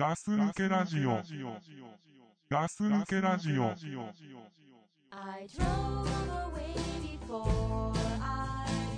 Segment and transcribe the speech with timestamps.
[0.00, 1.18] ガス抜けラジオ。
[2.48, 3.66] ガス抜けラジオ。
[5.10, 6.72] I drove away
[7.02, 8.89] before I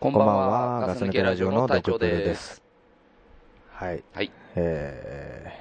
[0.00, 2.54] こんばんは、ガス抜けラジオの隊長です。
[2.54, 2.62] す。
[3.72, 4.04] はい。
[4.12, 4.30] はい。
[4.54, 5.52] え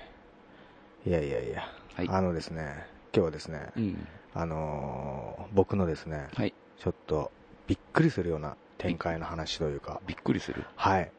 [1.07, 1.63] ー、いやいやいや、
[1.95, 4.07] はいあのですね、今日はですね、うん。
[4.35, 6.53] あのー僕のですね、はい。
[6.77, 7.31] ちょっと
[7.65, 10.65] びっくりするような展開の話というか、びっくりする。
[10.75, 11.11] はい。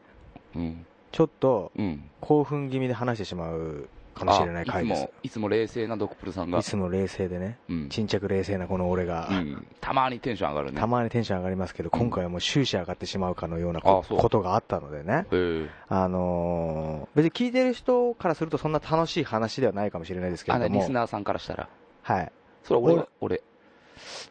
[0.55, 0.85] うん。
[1.11, 2.09] ちょっとうん。
[2.21, 6.63] 興奮気味で話してしまうかもしれない回ですあいつも。、いつも冷静なドクプルさんがい。
[6.63, 7.89] つも冷静でね、うん。
[7.89, 9.67] 沈着冷静なこの俺が、うん。
[9.81, 10.79] たまにテンション上がるね。
[10.79, 15.25] たまにテンション上がりますけど、今回はもう終始上がってしまうかのようなあことがあったのでね。
[15.87, 21.69] あのー別に聞いてる人からするとそんな楽しい話ではないかもしれないですけどもリス、ナーさんからしたら。
[22.03, 22.31] はい。
[22.63, 23.41] それ俺は、俺。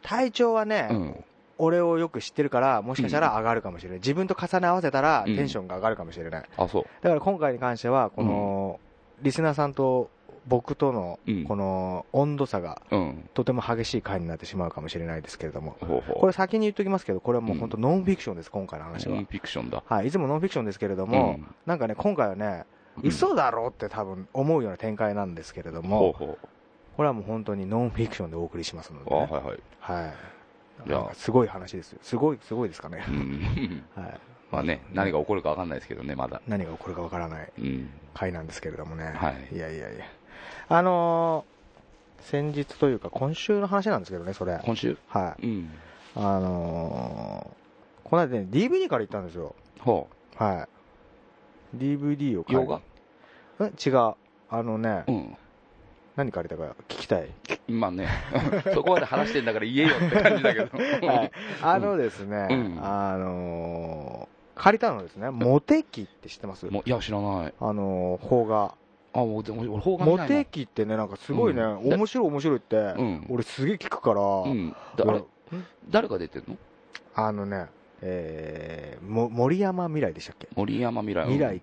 [0.01, 1.23] 体調はね、うん。
[1.57, 3.99] 俺をよく知ってるから、もしかしたら上がるかもしれない。
[3.99, 6.43] 自分と重ね合わせたらうんテンションが上がるかもしれない。
[6.57, 6.83] あ、そう。
[7.01, 8.79] だから今回に関しては、この、
[9.21, 10.09] リスナーさんと
[10.47, 13.29] 僕とのうん、この温度差がうん。
[13.33, 15.73] とても激しい回になってしまうかもしれないですけれども。
[15.79, 19.25] これ先に言っときますけど、これはもう本当ノンフィクションです、今回の話はノン。
[19.25, 19.83] フィクションだ。
[19.85, 22.65] はい、いつもノンフィクションですけれども、うんなんかね、今回はね、
[23.03, 26.37] 嘘だろって多分思うような展開なんですけれども、ほ
[26.97, 29.05] これはもう本当にノンフィクションでお送りしますのう。
[29.05, 29.29] で、はい
[29.79, 31.15] はい。
[31.15, 31.99] すごい話ですよ。
[32.01, 33.11] すごい、すごいですかねう。
[33.11, 33.83] ん。
[33.95, 34.19] はい。
[34.51, 36.41] まあね、何が起こるかわかんないですけどね、まだ。
[36.47, 37.89] 何が起こるかわからないうん。
[38.13, 39.05] 回なんですけれどもね。
[39.15, 40.05] はいいやいやいや。
[40.69, 41.59] あのー
[42.21, 44.59] 先日というか今週の話なんですけどね、それ。
[44.65, 44.97] 今週？
[45.07, 45.45] はい。
[45.45, 45.69] うん。
[46.15, 49.55] あのーこの間ね、DVD から行ったんですよ。
[49.79, 50.67] ほは
[51.73, 51.77] い。
[51.77, 52.43] DVD をう。
[52.45, 52.81] 借り洋画？
[53.59, 54.15] うん違う。
[54.49, 55.37] あのね、うん。
[56.15, 57.29] 何借りたか聞きたい。
[57.69, 58.07] まあね、
[58.73, 60.77] そこまで話してんだから言えよって感じだけど。
[61.07, 61.31] はい。
[61.61, 64.18] あのですね、うんあのー
[64.61, 66.67] 借りたのですね、モテ期って知ってます？
[66.67, 67.53] いや、知らない。
[67.59, 68.75] あのー邦画。
[69.13, 73.25] あ、もう、でも俺、方が見モないもんテ期ってね、なんかすごいね、うん面白い面白いって、うん。
[73.29, 74.75] 俺すげえ聞くから、うん。
[74.95, 75.23] だあれ、
[75.89, 76.57] 誰が出てんの？
[77.15, 77.67] あのね、
[78.01, 80.47] えー、も森山未来でしたっけ？
[80.55, 81.25] 森山未来。
[81.25, 81.61] 未来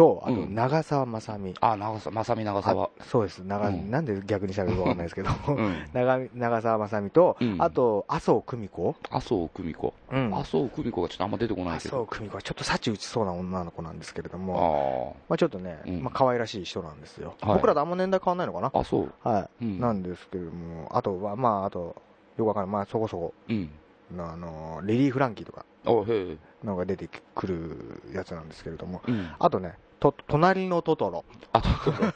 [0.00, 1.54] と、あとうん長澤まさみ。
[1.60, 2.84] あ、長澤、正美長澤。
[2.84, 5.74] あそうです長、うんなんで逆にしたらいいかわかんないですけど、 うん。
[5.92, 9.92] 長長澤まさみと、うんあと麻生久美子、麻生久美子。
[10.10, 12.06] うん麻生久美子がちょっとあんま出てこない麻生けど。
[12.06, 18.78] 久美子はちょっと幸打ちそうな女の子なんですけれどあも、まあ、ちょっとね、うんまあ可愛らしい人なんですよ、はい僕らとあんま年代変わんないのかな、あ。
[18.78, 19.12] あ、そう。
[19.22, 19.80] はいうん。
[19.80, 21.94] なんですけれども、あとは、まあ、あと、
[22.38, 23.70] よくわかんない、まあ、そこそこ、うん。
[24.18, 25.66] あのリリー・フランキーとか。
[26.64, 29.30] のが出てくるやつなんですけれども、うん。
[29.38, 32.12] あとね、と隣のトトロ、あ、トトロ。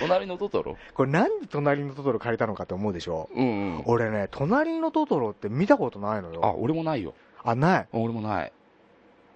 [0.00, 0.76] 隣のトトロ？
[0.94, 3.82] これ、なんで隣のトトロ借りたのかって思うでしょ、うんうん。
[3.86, 7.14] 俺ね、隣のトトロって見たことないのあ、よ、俺もないよ。
[7.42, 8.52] あ、ない、俺もない。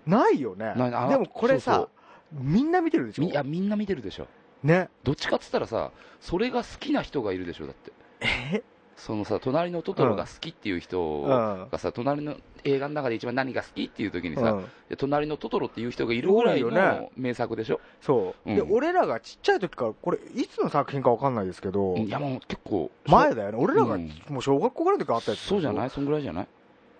[0.06, 4.26] ないよねないあ、でもこれさ、そうみんな見てるでしょ、みいや、みんな見てるでしょ。
[4.62, 7.92] ね、どっちかっつったらさ、それが好きな人がいるでしょ、だって。
[8.20, 8.62] え？
[9.00, 14.60] そのさ、隣のトトロが好きっていう人うん、がさ、隣の映画の中で一番何が好きっていう時にさ、
[14.98, 17.80] 隣のトトロっていう人がいるぐらいの名作でしょ？
[18.02, 22.90] そう、うんで、俺らがちっちゃい時から、これ、いつの作品かわかんないですけど、いや、もう結構。
[23.06, 25.86] 前だよね、俺らがうんもう小学校ぐらいの時あったやつそうじゃない？
[25.86, 26.46] いそんぐらいじゃない？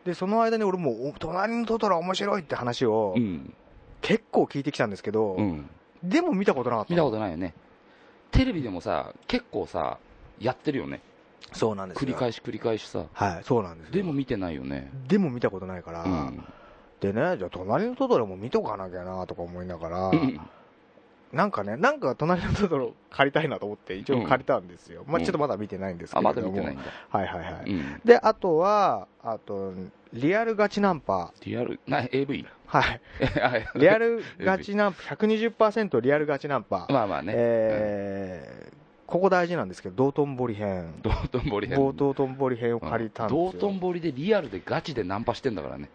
[0.07, 3.53] で、その間に俺も隣のトトロ面白いって話をうん。
[4.01, 5.69] 結構聞いてきたんですけど、うん。
[6.03, 7.53] でも見たことなかった見たことないよね。
[8.31, 9.99] テレビでもさ、結構さ、
[10.39, 11.03] やってるよね。
[11.53, 13.07] そうなんですよ繰り返し繰り返しさ。
[13.13, 14.91] はい、そうなんですよでも見てないよね。
[15.09, 16.45] でも見たことないから、うん。
[17.01, 20.41] でね、じゃあ隣のトトロも見とかなきゃなとか思いながら、うん
[21.33, 25.05] なんかね、なんか隣のトトロ借りたいなと思って、一応借りたんですよ。
[25.07, 26.29] まあうんちょっとまだ見てないんですけども。
[26.29, 26.83] まだ見てないんだ。
[27.09, 27.71] はいはいはい。
[27.71, 28.01] うん。
[28.05, 29.73] で、あとは、あと、
[30.13, 31.33] リアルガチナンパ。
[31.45, 32.45] リアル、な、AV?
[32.67, 33.01] はい。
[33.41, 36.89] あリアルガチナンパ、120%リアルガチナンパ。
[36.91, 37.33] まあまあね。
[37.37, 38.60] えー
[39.11, 40.95] ここ大事なんですけど道頓堀編。
[41.03, 41.77] 道頓堀編。
[41.97, 45.91] 道頓堀編を借りたんですよ、道頓堀でリアルでガチでナンパしてんだからね。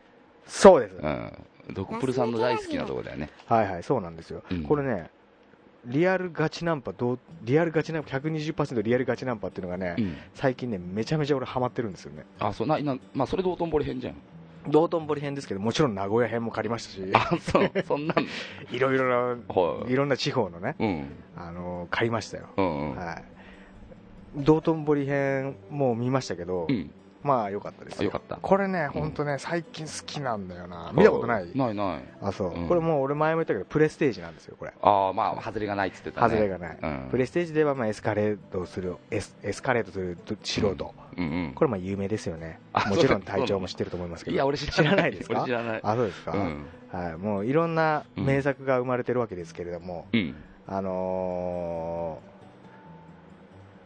[0.45, 1.31] そうです、うん。
[1.73, 3.29] ドクプルさんの大好きなとこだよね。
[3.47, 4.63] はいはいそうなんですよ、うん。
[4.63, 5.09] これね
[5.85, 10.17] リアルガチナンパどうリアルガチナンパ120%リアルガチナンパっていうのがね、うん。
[10.33, 12.25] 最近ねめちゃめちゃ俺ハマってるんですよね。
[12.39, 14.15] あそうななまあそれ道頓堀編じゃん
[14.69, 17.71] 道頓堀編ですけどもちろん名古屋編も借りましたしあそう。
[17.87, 18.17] そんなん
[18.71, 19.15] いろいろな
[19.47, 21.07] はいいろんな地方のね、うん。
[21.37, 22.95] あの借りましたよ、うんうん。
[22.95, 23.23] はい。
[24.37, 26.91] 道頓堀編もう見ましたけど、うん
[27.25, 28.03] まあ良かったです。
[28.03, 28.37] よかった。
[28.37, 30.91] これね本当ね最近好きなんだよな。
[30.93, 31.49] 見たことない。
[31.55, 32.03] ないない。
[32.21, 32.67] あそう、うん。
[32.67, 34.73] これもう俺前も言ったけどプレステージなんですよこれ。
[34.79, 36.29] ああまあ外れがないっつってたね。
[36.29, 37.07] 外れがない、うん。
[37.09, 42.59] プレステージではまあエスカレートするエスエスカレートする素人、うんうんこれまあ有名ですよね。
[42.73, 44.35] あもちろん隊長も知ってると思いますけど。
[44.35, 45.39] いや俺知知らないですか？
[45.41, 45.79] 俺知らない。
[45.81, 46.65] あそうですか、うん。
[46.91, 50.35] はい、もういろんな名作が生まれてるわけですけれども、うん。
[50.67, 52.34] あのー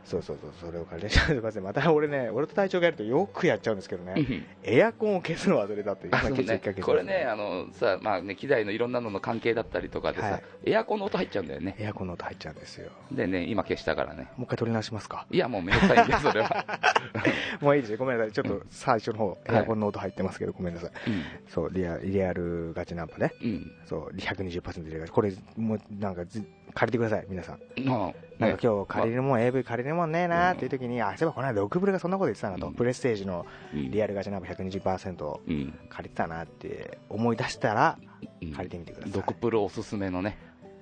[0.10, 4.46] そうそうそうそれを借りてすいませんまた俺ね俺と隊長がやるとよくやっちゃうんですけどね、うん。
[4.64, 6.74] エアコンを消すの忘れたっていうね。
[6.82, 10.44] これねあのさまあね機材のいろんなのの関係だったりとかでさはい。
[10.66, 11.76] エアコンの音入っちゃうんだよね。
[11.78, 12.90] エアコンの音入っちゃうんですよ。
[13.12, 14.32] でね今消したからね。
[14.36, 15.28] もう一回取り直しますか？
[15.30, 16.66] いやもうめんどくさいんでそれは。
[17.62, 18.32] もういいですよごめんなさい。
[18.32, 19.38] ちょっと最初の方、はい。
[19.50, 20.92] エアコンの音入ってますけどごめんなさい。
[21.08, 21.24] うん。
[21.48, 23.32] そうリアリアルガチナンパね。
[23.44, 23.72] うん。
[23.86, 27.60] そう120%リアルガチこれもうなんかず借りてください皆さん。
[27.86, 28.56] まあなんね。
[28.57, 32.74] か今日借りるもん、AV 借りるもんねえなーっていう時に、あ、そういえばこの間ドクブルがそんなこと言ってたなと、うん。
[32.74, 33.91] プレステージのうん。
[33.91, 35.80] リアルガチナンパ120%うん。
[35.89, 37.97] 借りてたなって思い出したら、
[38.41, 38.51] うん。
[38.51, 39.12] 借りてみてください。
[39.12, 40.38] ドクプルおすすめのね。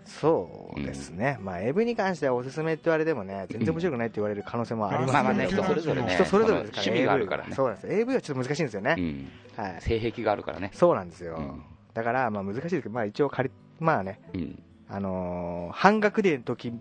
[0.05, 5.47] そうですね、まあ AV に関してはおすすめって言われてもね、全然面白くないって言われる可能性もありますね。
[5.47, 6.15] 人それぞれね。
[6.15, 7.53] 人それぞれですから、趣味があるからね。
[7.53, 9.27] そうなんです AV はちょっと難しいんですよね、うん。
[9.61, 10.71] はい、性癖があるからね。
[10.73, 11.61] そうなんですよ、うん。
[11.93, 14.63] だからまあ難しいですけど、まあ一応借り、まあね、うん。
[14.87, 16.71] あのー半額での時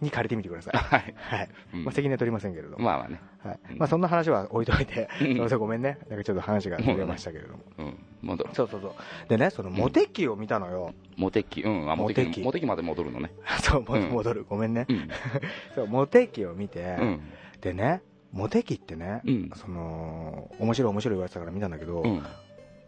[0.00, 0.76] に借りてみてください。
[0.78, 1.14] はい。
[1.16, 1.48] はい。
[1.74, 1.84] うん。
[1.84, 2.84] まあ責任は取りませんけれども。
[2.84, 3.20] まあまあね。
[3.42, 3.58] はい。
[3.72, 3.78] うん。
[3.78, 5.28] まあそんな話は置いといて、うん。
[5.28, 5.98] すみませんごめんね。
[6.08, 7.60] なんかちょっと話がずれましたけれども。
[7.78, 7.98] うん。
[8.22, 8.50] 戻る。
[8.52, 8.92] そうそうそう。
[9.28, 10.94] でね、そのモテ期を見たのよ。
[11.16, 11.62] モテ期。
[11.62, 11.90] うん。
[11.90, 12.32] あモテ期。
[12.32, 12.40] 期。
[12.42, 13.30] モテ期まで戻るのね。
[13.62, 14.44] そう、戻る。
[14.48, 14.86] ごめんね。
[14.88, 14.92] う。
[14.92, 15.08] ん。
[15.74, 17.20] そう、モテ期を見て、うん。
[17.60, 18.02] でね、
[18.32, 19.50] モテ期ってね、うん。
[19.54, 22.22] その、面白い面白い言われてたから見たんだけど、うん。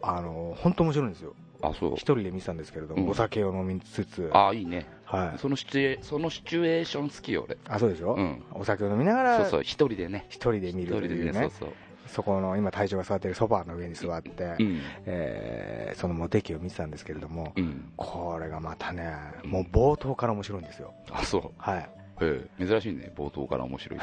[0.01, 1.33] あの、本当面白いんですよ。
[1.61, 1.91] あそう。
[1.93, 3.09] 一人で見てたんですけれども、うん。
[3.09, 4.87] お酒を飲みつつ、あいいね。
[5.05, 5.39] はい。
[5.39, 7.57] そのシチュエそのシチュエーション好きよ俺。
[7.67, 8.43] あ、そうでしょ、うん。
[8.53, 10.25] お酒を飲みながら、そうそう一人でね。
[10.29, 11.31] 一人で見一人るというね。
[11.33, 11.69] でねそうそう。
[12.07, 14.79] そこの今隊長が座ってるソファーの上に座って、うん。
[15.05, 17.91] えーそのモテ期を見てたんですけれども、うん。
[17.95, 20.93] これがまたねもう冒頭から面白いんですよ。
[21.11, 21.51] あそう。
[21.57, 21.89] はい。
[22.23, 24.01] へえ珍しいね冒頭から面白いっ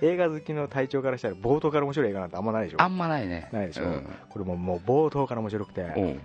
[0.06, 2.82] 映画好きの隊長からしたら冒頭から面白い映画なんてあんまないでしょ？
[2.82, 3.48] あんまないね。
[3.52, 4.06] ないでしょ、うん。
[4.30, 6.20] これももう冒頭から面白くて、うん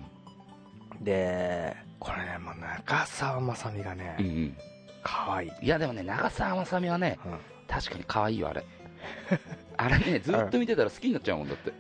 [1.02, 4.58] でこれねもう中澤まさみがね、うんうん。
[5.04, 5.52] 可愛い。
[5.62, 7.38] いやでもね長澤まさみはねうん。
[7.68, 8.64] 確かに可愛いよあれ。
[9.78, 11.72] あれねずっと見てたら好きになっちゃうもんだって。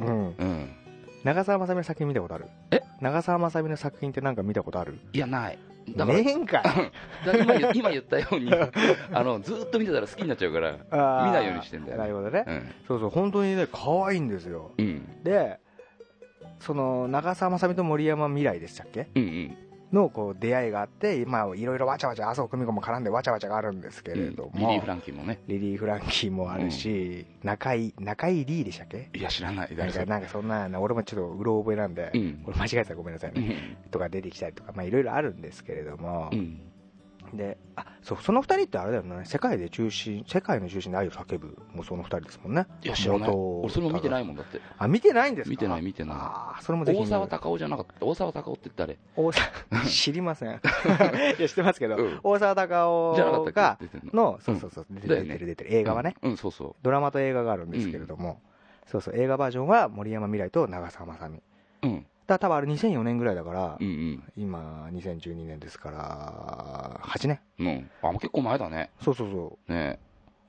[0.00, 0.76] うん、うん。
[1.24, 2.46] 長澤まさみの作品見たことある？
[2.70, 2.80] え？
[3.00, 4.98] 長澤まさみの作品ってなんか見たことある？
[5.12, 5.58] いやない。
[5.96, 6.62] だからねえんか
[7.24, 8.52] 今言今言ったように
[9.12, 10.72] あのずっと見てたら好きになっちゃうから
[11.24, 12.02] 見ないようにしてんだよね。
[12.02, 12.74] なるほどね、うん。
[12.86, 14.72] そうそう本当にね可愛いんですよ。
[14.78, 15.22] うん。
[15.24, 15.58] で
[16.60, 19.08] その長澤まさみと森山未来でしたっけ？
[19.14, 19.56] うん
[19.92, 25.40] のこう出会いがあってまあいろいろわちゃわちゃ麻生久美子も絡んでわちゃわちゃがあるんですけうんれども、リリー・フランキーもね。
[25.48, 29.10] リリー・フランキーもあるし、中井中井リーでしたっけ？
[29.12, 29.74] いや知らない。
[29.74, 32.40] なんかなんかそんな俺もちょっとうろ覚えなんで、うん。
[32.44, 33.40] これ間違えてたらごめんなさいね、
[33.84, 33.90] うん。
[33.90, 36.30] とか出てきたりとかまあいろいろあるんですけれども。
[36.32, 36.60] う、ん
[37.36, 39.24] であそうその二人ってあれだよね。
[39.24, 42.66] 世界で中心世界の中心で愛を叫ぶもうその二人ですもんね。
[42.82, 43.28] いや知らない。
[43.30, 44.60] 元俺それも見てないもんだって。
[44.78, 45.50] あ見てないんですか？
[45.50, 46.16] 見てない見てない。
[46.18, 48.04] あーそれも大沢たかおじゃなかった。
[48.04, 48.98] 大沢たかおって誰？
[49.16, 49.48] 大沢
[49.86, 50.50] 知りません。
[51.38, 52.20] いや知ってますけど、うん。
[52.22, 53.78] 大沢たかおが
[54.12, 54.32] の。
[54.32, 55.74] のそうそうそう、出てる出てる出てる。
[55.74, 58.40] 映画はね、うんうんそうそドラマと映画があるんですけれども、
[58.86, 61.38] そうそう映画バージョンは森山未来と長澤まさみ。
[61.82, 67.66] ううんだ多分あれ2004年ぐらいだから、うん今2012年ですから8年うん。
[67.66, 67.90] うん。
[68.02, 68.90] あもう結構前だね。
[69.02, 69.30] そうそう
[69.68, 69.98] そね。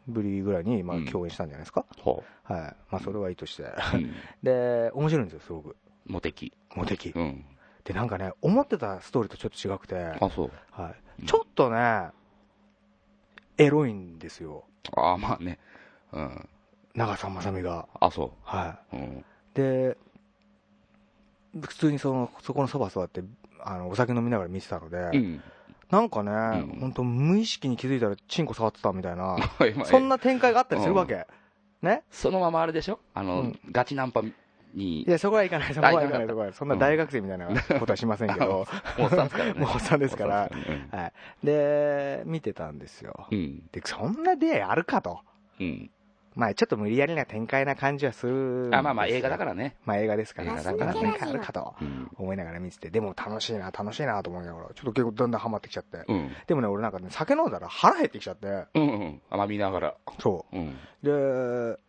[0.08, 1.06] うぶりぐらいにまあうん。
[1.06, 2.76] 共演したんじゃないですか、ははい。
[2.92, 4.14] まあそれはいいとして、あうん。
[4.44, 5.76] で面白いんですよすごく。
[6.06, 6.54] モテ期。
[6.76, 7.46] モテ期、うん。
[7.84, 10.52] でなんかね思ってたストーリーとちょっと違くて、あそう。
[10.72, 11.26] はい、うん。
[11.26, 12.10] ちょっとね
[13.58, 14.66] エロいんですよ。
[14.96, 15.58] あまあね。
[16.12, 16.50] うん。
[16.94, 17.88] 長澤まさみが。
[18.00, 19.04] あそはううん。
[19.20, 19.24] い
[19.56, 19.98] で
[21.60, 23.24] 普通にそのそこのそば座って
[23.64, 25.42] あのお酒飲みながら見てたので、うん。
[25.90, 26.78] なんかね、ん。
[26.80, 29.38] 本当無意識に気づいたらチンコ触ってたみたいな
[29.86, 31.28] そんな展開があったりするわけ、
[31.82, 32.04] ね？
[32.10, 33.00] そのままあれでしょ？
[33.14, 33.60] あの、うん。
[33.72, 34.34] ガチナンパに。
[34.74, 35.74] いやそこは行かない。
[35.74, 36.12] そこは行かない。
[36.12, 37.48] かなかったそこはそんな大学生みたいな
[37.80, 38.48] ことはしませんけど、
[38.98, 39.60] もう おっさんですからね。
[39.60, 40.00] もうおっさん
[41.44, 43.28] で見てたんですよ。
[43.30, 43.68] うん。
[43.72, 45.20] でそんな出会いあるかと。
[45.60, 45.92] うん
[46.34, 49.76] まあちょっと無理やりな展開な感じはするあまあまあ映画だからね。
[49.86, 50.54] まあ映画ですから。
[50.54, 51.76] 映画だかな展開あるかと。
[51.82, 52.10] うん。
[52.16, 52.90] 思いながら見てて。
[52.90, 54.68] でも楽しいな楽しいなと思いながら。
[54.68, 56.04] ちょっと結構だんだんハマってきちゃって。
[56.08, 56.32] うん。
[56.48, 58.48] でもね俺なんかね酒飲んだら腹減ってきちゃって。
[58.48, 59.22] うんうん。
[59.30, 59.96] あまあ見ながら。
[60.20, 60.58] そう。
[60.58, 60.70] ん。
[60.70, 60.74] う
[61.04, 61.82] で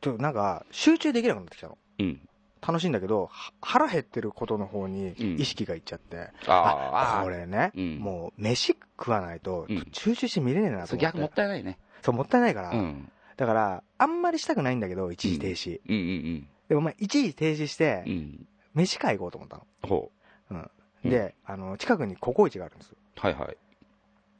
[0.00, 1.78] ちょっとなんか集中できなくなってきたの。
[1.98, 2.28] うん。
[2.66, 5.40] 楽しいんだけどは腹減ってることの方にうん。
[5.40, 7.98] 意識がいっちゃって、ああこれね、うん。
[7.98, 9.86] もう飯食わないとうん。
[9.92, 11.78] 集中して見れねえなと思って、そう逆もったいないね。
[12.02, 15.94] そうもったいないから、うんだからあんまりしたくないんだけど一時停止、うん。
[15.94, 18.12] うんでもまあ一時停止してうん。
[18.12, 20.10] うん飯買い行こうと思ったの、ほ
[20.50, 20.54] う。
[20.54, 20.70] ん。
[21.04, 21.10] うん。
[21.10, 22.96] であの近くにココイチがあるんですよ。
[23.18, 23.56] うはいはい。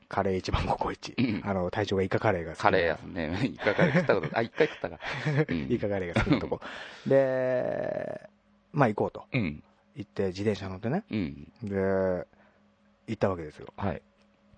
[0.09, 1.43] カレー一番ココイチ、うん。
[1.45, 3.41] あの隊長がイカカレーが好きなカレーやつね。
[3.53, 4.99] イカカレー食ったことあ一回食ったか。
[5.69, 6.61] イカカレーが好きなとこ。
[7.07, 8.31] で
[8.73, 9.27] まあ行こうと。
[9.33, 9.63] うん。
[9.95, 11.05] 行って自転車乗ってね。
[11.11, 11.53] うん。
[11.63, 13.73] で行ったわけですよ。
[13.77, 14.03] はい。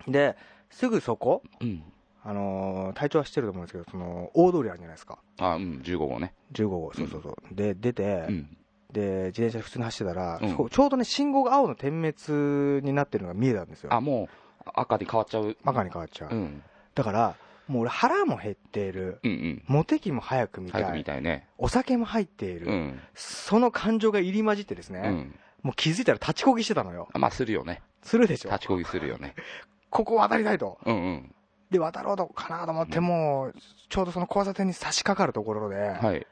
[0.07, 0.37] で
[0.69, 1.83] すぐそこうん
[2.27, 5.19] あのー隊長は知ってると思うんですけどその大通りあるじゃないですか。
[5.37, 6.33] あうん15号ね。
[6.53, 8.57] 15号そうそうそう、で出て、うん。
[8.91, 10.69] で自転車で普通に走ってたら、うん。
[10.69, 13.93] ちょうどね信号が青の点滅になってるのが見えたんですよ。
[13.93, 14.23] あも
[14.65, 15.55] う赤に変わっちゃう。
[15.63, 16.63] 赤に変わっちゃう、うん。
[16.95, 17.35] だから
[17.67, 19.19] もう俺腹も減っている。
[19.23, 19.63] うんうん。
[19.67, 20.83] モテ期も早く見たい。
[20.83, 21.47] 早く見たいね。
[21.59, 22.99] お酒も入っている、うん。
[23.13, 25.35] その感情が入り混じってですね、うん。
[25.61, 27.07] もう気づいたら立ちこぎしてたのよ。
[27.13, 27.81] あまあするよね。
[28.01, 28.49] するでしょ。
[28.49, 29.35] 立ちこぎするよね。
[29.89, 30.79] ここ渡りたいと。
[30.85, 31.34] うんうん
[31.71, 33.55] で渡ろうとかなと思ってもう
[33.89, 36.25] ちょうどその交差点に差し掛かるところで、はい。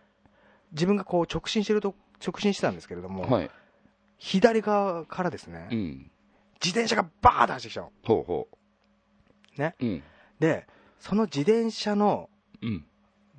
[0.72, 3.50] 自分がこう直進してると直進してたんですけれども、はい。
[4.18, 6.12] 左側からですね、うん。
[6.64, 7.92] 自転車がバーッと走ってきたの。
[8.06, 8.48] ほうほ
[9.58, 9.60] う。
[9.60, 9.76] ね。
[9.80, 10.04] うん。
[10.40, 10.68] で
[11.00, 12.30] その自転車の
[12.62, 12.86] うん。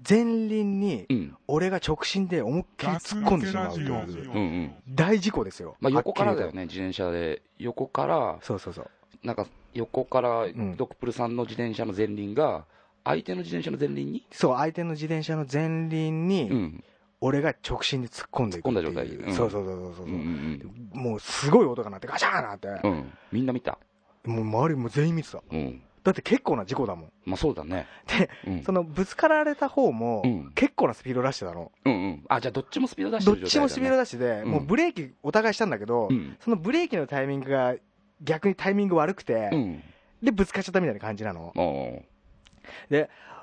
[0.07, 1.37] 前輪にうん。
[1.47, 7.43] 俺が直進で思いっきり突っ込んでしまうという大事故ですよ、まあ横からだよね自転車で。
[7.59, 8.91] 横からとそうそうそう
[9.23, 10.77] なんか横からん。
[10.77, 12.65] ドクプルさんの自転車の前輪が
[13.05, 14.27] 相手の自転車の前輪に？
[14.33, 16.85] そう相手の自転車の前輪にうん。
[17.21, 19.35] 俺が直進で突っ込んでいくっ込んだ状態うん。
[19.35, 20.07] そうそうそうそうそう。
[20.07, 22.91] う、んもうすごい音が鳴ってガシャーンなって、うん。
[22.91, 23.79] うんみんな見た？
[24.25, 25.43] もう周りも全員見てた。
[25.51, 25.83] うん。
[26.03, 27.13] だって結構な事故だもん。
[27.25, 27.87] まあそうだね。
[28.07, 28.63] でうん。
[28.63, 30.53] そのぶつかられた方もうん。
[30.55, 32.25] 結構なスピード出してたの、うんうん。
[32.29, 33.69] あじゃあどっちもスピード出してどっる状態だね。
[33.69, 34.51] ちもスピード出してて、うん。
[34.51, 36.37] もうブレーキお互いしたんだけど、うん。
[36.41, 37.75] そのブレーキのタイミングが
[38.25, 39.83] 逆にタイミング悪くて、うん。
[40.23, 41.53] でぶつかっちゃったみたいな感じなの。
[41.55, 42.03] お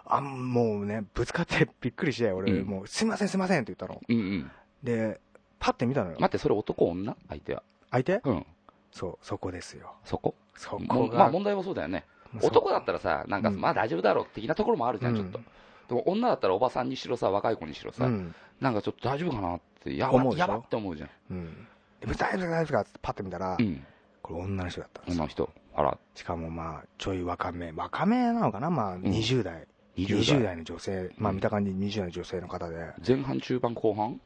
[0.06, 2.68] あもうねぶつかってびっくりして俺、うん。
[2.68, 4.02] もうすいませんすいませんって言ったの。
[4.10, 4.52] うんうん。
[4.84, 5.20] で
[5.60, 6.18] パッて見たのよ。
[6.20, 7.16] 待ってそれ男女？
[7.30, 7.64] 相手は。
[7.92, 8.22] 相手？
[8.26, 8.46] うん。
[8.92, 9.94] そうそこですよ。
[10.04, 10.36] そこ？
[10.56, 12.06] そもこが、まあ問題はそうだよね。
[12.42, 13.62] 男だったらさなんかうん。
[13.62, 15.38] まあ大丈夫だろう的なところもあるじゃんちょっと。
[15.38, 15.46] うん
[15.90, 18.34] でも女だったらおばさんにしろさ若い子にしろさうん。
[18.62, 21.10] なんかちょっと大丈夫かなってやばやばって思うじゃん。
[21.32, 21.68] うん。
[22.00, 23.84] で大丈夫です大丈夫ですかってパッて見たら、うん
[24.32, 25.22] これ女の人だったんですよ。
[25.22, 25.50] 女の人。
[25.76, 25.98] あら。
[26.16, 27.72] しかもまあちょい若め。
[27.72, 28.70] 若めなのかな？
[28.70, 30.44] まあ20代、20 20代。
[30.44, 31.12] 代の女性。
[31.18, 32.94] まあ見た感じ20代の女性の方で。
[33.06, 34.22] 前半中盤後半？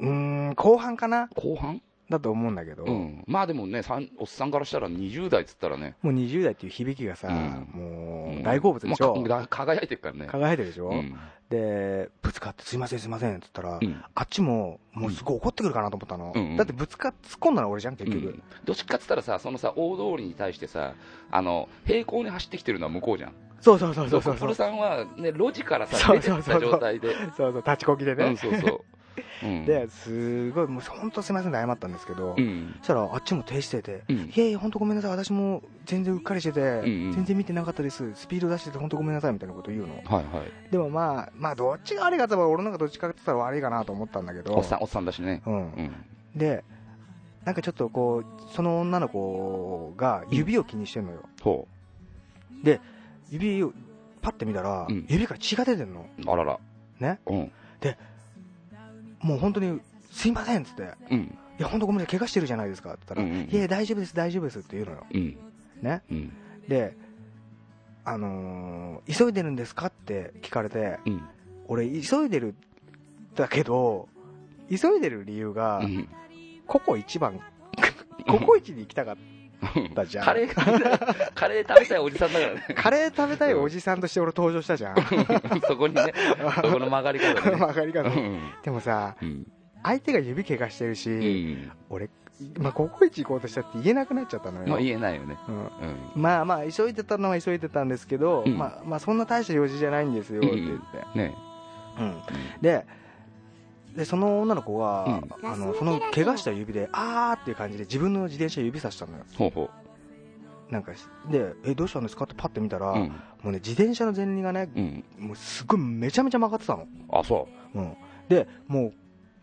[0.00, 0.08] うー
[0.50, 1.28] ん後半かな？
[1.34, 1.82] 後半？
[2.10, 3.24] だと思うんだけど、うん。
[3.26, 5.94] まあでもねさんおっさんからしたら20代っつったらね。
[6.02, 7.68] もう20代っていう響きがさ、うん。
[7.72, 8.42] もううん。
[8.42, 10.26] 大好物でしょ、まあか輝いてるからね。
[10.26, 11.16] 輝いてるでしょ、うん。
[11.48, 14.04] でぶつかって「すいませんすいません」って言ったら、うん。
[14.14, 16.50] あっちももうすごい怒ってくるかなと思ったの、うん。
[16.50, 16.56] うん。
[16.56, 18.42] だってぶつかっ突っ込んだのは俺じゃん結局、うん。
[18.64, 20.94] どっちかっつったらさそのさ大通りに対してさ
[21.30, 23.32] あの平行に走ってきてるのは向こうじゃん。
[23.60, 24.54] そうそうそうそうそう。
[24.54, 26.70] さんはね路地からさ出てったそうそう。
[26.72, 27.14] 状態で。
[27.14, 28.84] そうそう立ちこぎでね、うんそうそう
[29.42, 29.64] うん。
[29.64, 32.74] ですごいもう本当すいません謝ったんですけど、うん。
[32.78, 34.16] そしたらあっちも停止してて、うん。
[34.16, 37.12] いやいや本当ごめんなさい私も全然うっかりしてて、んうん。
[37.12, 38.14] 全然見てなかったです。
[38.14, 39.94] スピード出してて本当ごめんなさいみたいなこと言うの。
[39.96, 40.70] はいはい。
[40.70, 45.42] でもまあまあどっちが悪いかって言ったら俺なんかどっちかって言ったら悪いかなと思ったんだけどおっさんおっさんだしね。
[45.46, 45.54] うん。
[45.54, 45.92] うん。
[46.34, 46.64] で
[47.44, 51.66] なんかちょっとこうその女の子が指を気にしてんのよ、ほ
[53.30, 53.72] 指を
[54.20, 55.06] パッて見たら、うん。
[55.08, 56.00] 指から血が出てんの。
[56.00, 56.58] うあらら。
[56.98, 57.20] ね。
[57.26, 57.52] うん
[59.20, 61.38] もう本当にすいませんっつってうん。
[61.58, 65.06] いや本当ごめんなさい怪我してるじゃないですかって言ったら、うんうんいや大丈夫です大丈夫ですって言うのよ。
[65.12, 65.38] うん。
[65.82, 66.02] ね。
[66.10, 66.32] うん
[66.68, 66.96] で
[68.04, 71.22] あのー急いでるんですかって聞かれてうん。
[71.68, 72.54] 俺急いでる
[73.34, 74.08] だけど
[74.70, 76.08] 急いでる理由が、うん。
[76.66, 77.40] ココ一番
[78.26, 79.20] ココイチに行きたかった
[80.06, 80.24] じゃん。
[80.24, 82.66] カレー食べたいカレー食べたいおじさんだからね。
[82.74, 84.96] カレー食べたいおじさんとして俺登場したじゃん。
[85.66, 86.12] そこにね
[86.56, 87.56] そこの曲がり方ね。
[87.56, 88.52] 曲がり方うん。
[88.62, 89.46] でもさうん。
[89.82, 91.72] 相手が指怪我してるし、うん。
[91.88, 92.10] 俺、
[92.58, 95.38] まあ、ココイチ行こうとしたって言えなくなっちゃったのよ、まあ言えないよね。
[95.48, 95.54] うん。
[95.56, 95.68] うん。
[96.16, 98.58] まあまあ急いでたのは急いでたんですけど、うん。
[98.58, 100.78] まあ、まあそんな大した用事じゃないんですよって言っ
[101.14, 101.34] て、ね。
[101.98, 102.16] うん。
[102.60, 102.86] で
[103.96, 109.70] でその女の子が、うんあのその怪我した指であーっていう感じで自分の自転車指さしたのよほうほ
[110.70, 110.92] なんか
[111.30, 112.94] でえどうしたんですかってパッて見たら、う。
[112.94, 113.00] うん。
[113.02, 113.12] も
[113.44, 115.04] うね自転車の前輪がね、うん。
[115.18, 117.96] もうすごいめちゃめちゃ曲がってたの、あ、そうん、
[118.28, 118.92] でも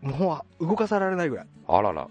[0.01, 2.07] うもう動かされないぐらいうあらら。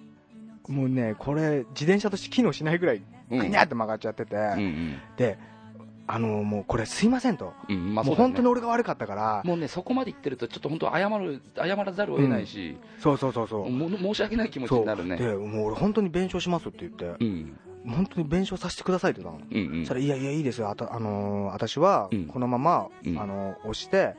[0.68, 3.38] もうねこれ自転車として機能しないぐらいうん。
[3.38, 5.00] ぐにゃって曲がっちゃってて、うんうん。
[5.16, 5.38] で
[6.08, 9.42] あのもうこれすいませんと、うん、まあもそう本当に俺が悪かったから。
[9.44, 13.70] もうね、そこまで言ってると、ちょっと本当、謝る、謝らざるを得ないし、そうそうそうそう。
[13.70, 15.16] もう申し訳ない気持ちになるね。
[15.16, 17.58] でもう俺本当に弁償しますって言って、うん。
[17.88, 19.80] 本当に弁償させてくださいって言ったの、うんうん。
[19.80, 20.70] そしたらいやいやいいですよ。
[20.70, 22.26] あた、あのー私はうん。
[22.26, 23.18] このまま、うん。
[23.18, 24.14] あの押して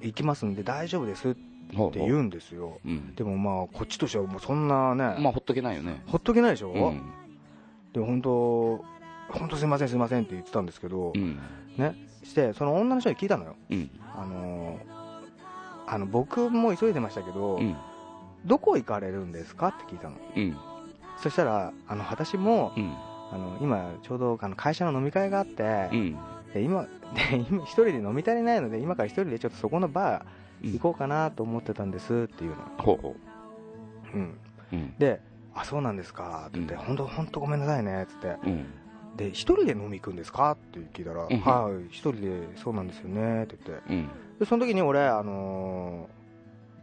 [0.00, 2.06] 行きますんで大丈夫ですってほうほう。
[2.06, 2.78] 言うんですよ。
[2.84, 3.14] うん。
[3.14, 6.02] でもまあこっちとしてはもうそんなね、まあ、ほっとけないよね。
[6.06, 7.12] ほっとけないでしょ、うん。
[7.92, 8.84] で本当
[9.38, 11.38] 本当すいませんすいませんって言ってたんですけど、うん。
[11.76, 13.90] ねしてその女の人に聞いたのようん。
[14.14, 14.92] あのー
[15.84, 17.76] あの僕も急いでましたけど、うん。
[18.46, 20.56] どこ行かれるんですかって聞いたのうん。
[21.18, 22.94] そしたらあの私もうん。
[23.32, 26.16] あの今ちょうどあの会社の飲み会があって、うん。
[26.52, 33.16] で今で今一人で飲み足りないので今から一人でちょっとそこのバー行こうかなと思ってたんですっていうの、ほうほ
[34.14, 34.26] うん、う。
[34.72, 34.94] うん。
[34.98, 35.20] で
[35.54, 38.66] 「あそうなんですか」って言って「うん本当本当ごめんなさいね」っつってうん。
[39.16, 41.38] 「で一人で飲み行くんですか?」って聞いたら「うん。
[41.40, 43.92] はい一人でそうなんですよね」って言って。
[43.92, 44.08] うん。
[44.38, 46.22] でその時に俺あのー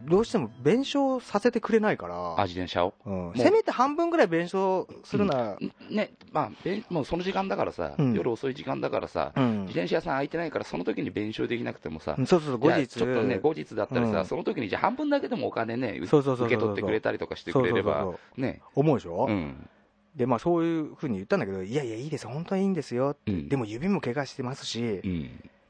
[0.06, 2.94] どうしても弁償させてくれないかあ、ら、自転車を？
[3.06, 5.58] うん、せめて半分ぐらい弁償するなら、
[5.90, 6.52] ね、まあ、
[6.90, 8.14] もうその時間だからさ、うん。
[8.14, 9.60] 夜遅い時間だからさ、うん。
[9.64, 12.88] 自転車屋さん空いてないから、その時に弁償できなくてもさ、うんそうそうそう後日。
[12.88, 14.26] ちょっとね、後日だったりさ、うん。
[14.26, 16.08] その時にじゃあ半分だけでもお金ね、受
[16.48, 19.68] け取ってくれたりとかしてくれればね、思うでしょ、うん、
[20.16, 23.16] でまあそういうふうに言ったんだけどいやいやいいです本当にいいんですよ。
[23.28, 25.30] うん、でも指も怪我してますし、ってうん、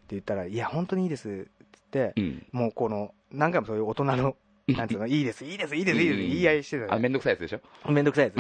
[0.10, 1.48] 言ったらいや本当にいいですって
[1.92, 4.36] 言ってうん、もうこの何回もそういう大人の
[4.68, 6.30] なんていうのいいですいいですいいですいいですうん。
[6.30, 8.36] 言い合いしてたあ、のめんどくさいやつでしょ、めんどくさいやつ、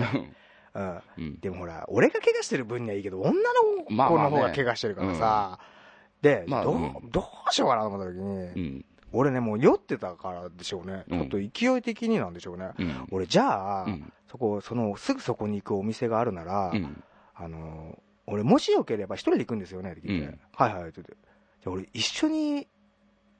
[1.17, 1.39] うん。
[1.39, 3.35] でもほら俺が怪我してる分にはいいけど女の
[3.89, 4.29] まあまあね。
[4.29, 5.59] 子の方が怪我してるからさ、
[6.21, 7.09] で、どうまあうん。
[7.09, 11.19] どうしようかなと思った時に、うん、俺ねもう酔ってたからでしょうね、うん。
[11.19, 12.71] ちょっと勢い的になんでしょうね。
[12.77, 17.03] うん、俺じゃあ、うん、そこそのすぐそこに行くお店があるなら、うん、
[17.35, 20.39] あの俺もしよければ一人で行くんですよねって聞いて、うん。
[20.53, 21.13] はいはいって言って。
[21.13, 22.67] じゃあ俺一緒に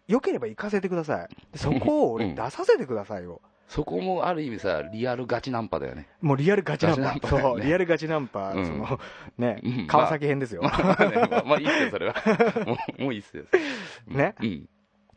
[0.07, 1.29] よければ行かせてください。
[1.51, 6.07] でそこを俺うん出させてくださいよ、そこもある意味さ、リアルガチナンパだよね。
[6.21, 7.01] もうリアルガチナンパ。
[7.13, 7.41] ンパね。
[7.43, 8.65] そうリアルガチナンパ、うん。
[8.65, 8.99] その
[9.37, 9.87] ね、うん。
[9.87, 12.15] 川崎編ですよ、まあねまあまあいいっすよ、それは。
[12.65, 13.43] もう、もういいっすよ。
[14.07, 14.69] ねうん、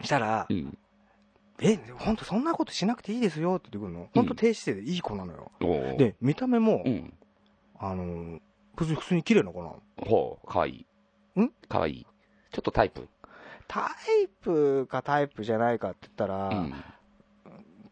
[0.02, 0.78] したら、うん、
[1.60, 7.12] え本当そんなことしなくていいですよって言ってくるの本当低姿勢でいい子なのよ、おー、で見た目も、うん、
[7.78, 8.40] あの
[8.76, 10.86] 普通普通に綺麗な子なのほう、かわい
[11.36, 11.40] い。
[11.40, 11.50] ん？
[11.68, 12.06] かわいい。
[12.52, 13.08] ちょっとタイプ。
[13.68, 13.90] タ
[14.22, 16.74] イプかタイプじゃないかって言ったら、うん。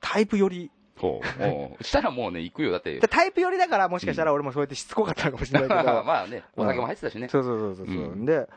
[0.00, 1.42] タイプ寄りほう。
[1.42, 2.70] おう したらもうね、行くよ。
[2.70, 7.28] だってで、タイプ寄りだからもしかしたら俺もそうやってしつこかったのかもしれないけど、 まあね、お酒も入ってたしね。
[7.28, 8.48] そうそうそうそう、うんで、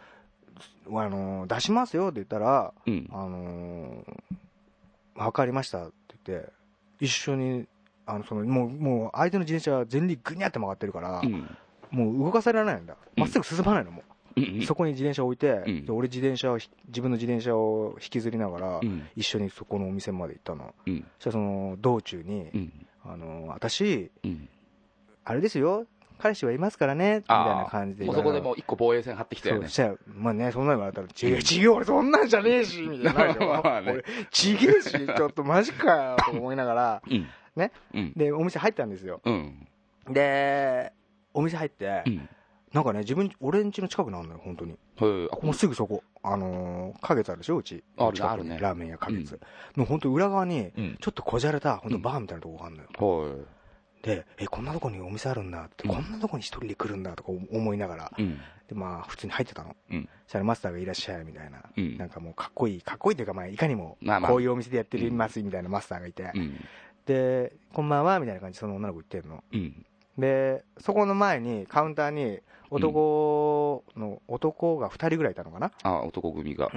[0.87, 3.09] あの出しますよって言ったら、うん。
[3.11, 4.05] あの
[5.15, 6.49] 分かりましたって言って、
[6.99, 7.67] 一緒に、
[8.05, 11.57] あのそのもうもう相手の自転車は前輪ぐにゃって曲がってるから、うん。
[11.91, 14.01] もう動かされないんだ、うんまっすぐ進まないのも
[14.35, 14.65] う、うん。
[14.65, 19.07] そこに自転車置いて、うんで俺自転車をひ自分の自転車を引きずりながら、うん。
[19.15, 21.05] 一緒にそこのお店まで行ったの、うん。
[21.19, 22.87] そしたらその道中に、うん。
[23.05, 24.49] あの私、うん。
[25.25, 25.85] あれですよ、
[26.23, 27.65] 彼氏はいますからね、みたいな。
[27.69, 29.69] 感じでもうそこでもう一個防衛線張ってきたよねそう。
[29.69, 37.27] したら、まあね、そんなの言われたら、ちげえ、ちげえ、俺そんなんじゃねえし、みたいな 俺、ちげえし、ちょっとマジかよ、と思いながら、 うん。
[37.57, 37.73] ね。
[37.93, 38.13] うん。
[38.15, 39.19] で、お店入ったんですよ。
[39.25, 39.67] うん。
[40.09, 40.93] で、
[41.33, 42.29] お店入ってう、ん。
[42.71, 44.77] なんかね、自分、俺ん家の近くにあるのよ、本当に。
[45.41, 46.03] もうすぐそこ。
[46.23, 47.83] あのー、花月あるでしょ、うち。
[47.97, 49.37] あるあるねラーメン屋花月。
[49.75, 50.97] の本当裏側に、うん。
[51.01, 52.89] ちょっとこじゃれた、本当バーみたいなとこがあるのよ。
[54.03, 58.21] ほで、え、こんなとこにお店あるんだって、うんこんなとこに一人で来るんだとか思いながら、い。
[58.21, 58.37] うん。
[58.67, 59.75] で、まあ、普通に入ってたの。
[59.91, 61.63] うんそしたらマスターがいらっしゃい、みたいな。
[61.75, 66.59] うんなんかもうかっこいい、かっこいいというか、まあ、いかにも、こういうお店でやってますみたいなマスターがいて、うん。
[67.05, 69.43] で、こんばんは、みたいな感じでその女の子言ってんの。
[70.17, 70.21] うん。
[70.21, 75.71] で、そこの前に、カウンターに、男の、男が2人ぐらいいたのかな？
[75.83, 76.71] あ、男組が。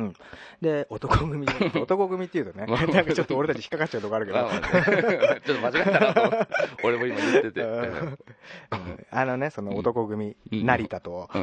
[0.60, 1.46] で、男組、
[1.80, 6.48] 男組っていうとね、まあなんかちょっと俺たち引っかかっちゃうとこあるけど、あちょっと間違ったな。
[6.84, 7.62] 俺も今言ってて。
[7.62, 11.40] ううんんあのね、その男組、うん成田と、ま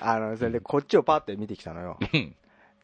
[0.00, 1.98] あの、それでこっちをパって見てきたのよ。
[2.12, 2.34] うん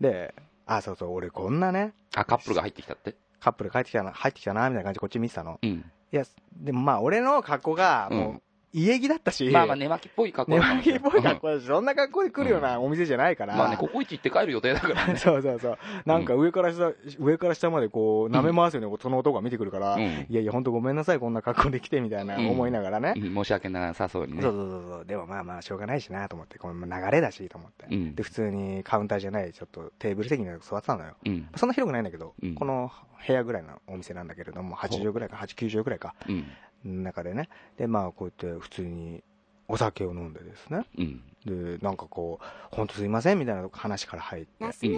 [0.00, 0.34] で、
[0.66, 3.14] あ、そうそう、俺こんなね、あ、カップルが入ってきたって？
[3.40, 5.58] カップル帰ってきたな、入ってきたな、みたいな感じでこっち見てたの。
[5.62, 5.90] うん。
[6.12, 8.42] いや、でもまあ、俺の過去が、もう、
[8.76, 13.56] 家着だったし、まあまあ寝巻きっぽい格好寝巻きっぽい格好だし、そんな格好で来るようなお店じゃないから。
[13.56, 15.16] まあね、ココイチ行って帰る予定だからね。
[15.18, 15.78] そうそうそう。
[16.04, 23.14] なんか上から下、上から下までこう、舐め回すようにその男が見てくるから、うんいやいや、本当ごめんなさい、こんな格好で来てみたいなうん思いながらね。
[23.16, 24.42] うん申し訳なさそうにね。
[24.42, 25.04] そうそうそう。
[25.06, 27.86] でもまあまあ、しょうがないしなと思って、この流れだしと思って。
[27.90, 31.16] うんで、普通にカウンターじゃない、ちょっとテーブル席に座ってたのよ。
[31.24, 31.48] うん。
[31.56, 32.90] そんな広くないんだけど、うんこの
[33.26, 36.46] 部屋ぐらいのお店なんだけれども、8畳ぐらいか、8、9畳ぐらいか、うん。
[36.86, 37.48] 中でね。
[37.76, 39.22] で、まあ、こうやって普通に
[39.68, 40.86] お酒を飲んでですね。
[40.98, 41.22] うん。
[41.44, 42.44] で、なんかこう、
[42.74, 44.90] 本当すいませんみたいな話から入って、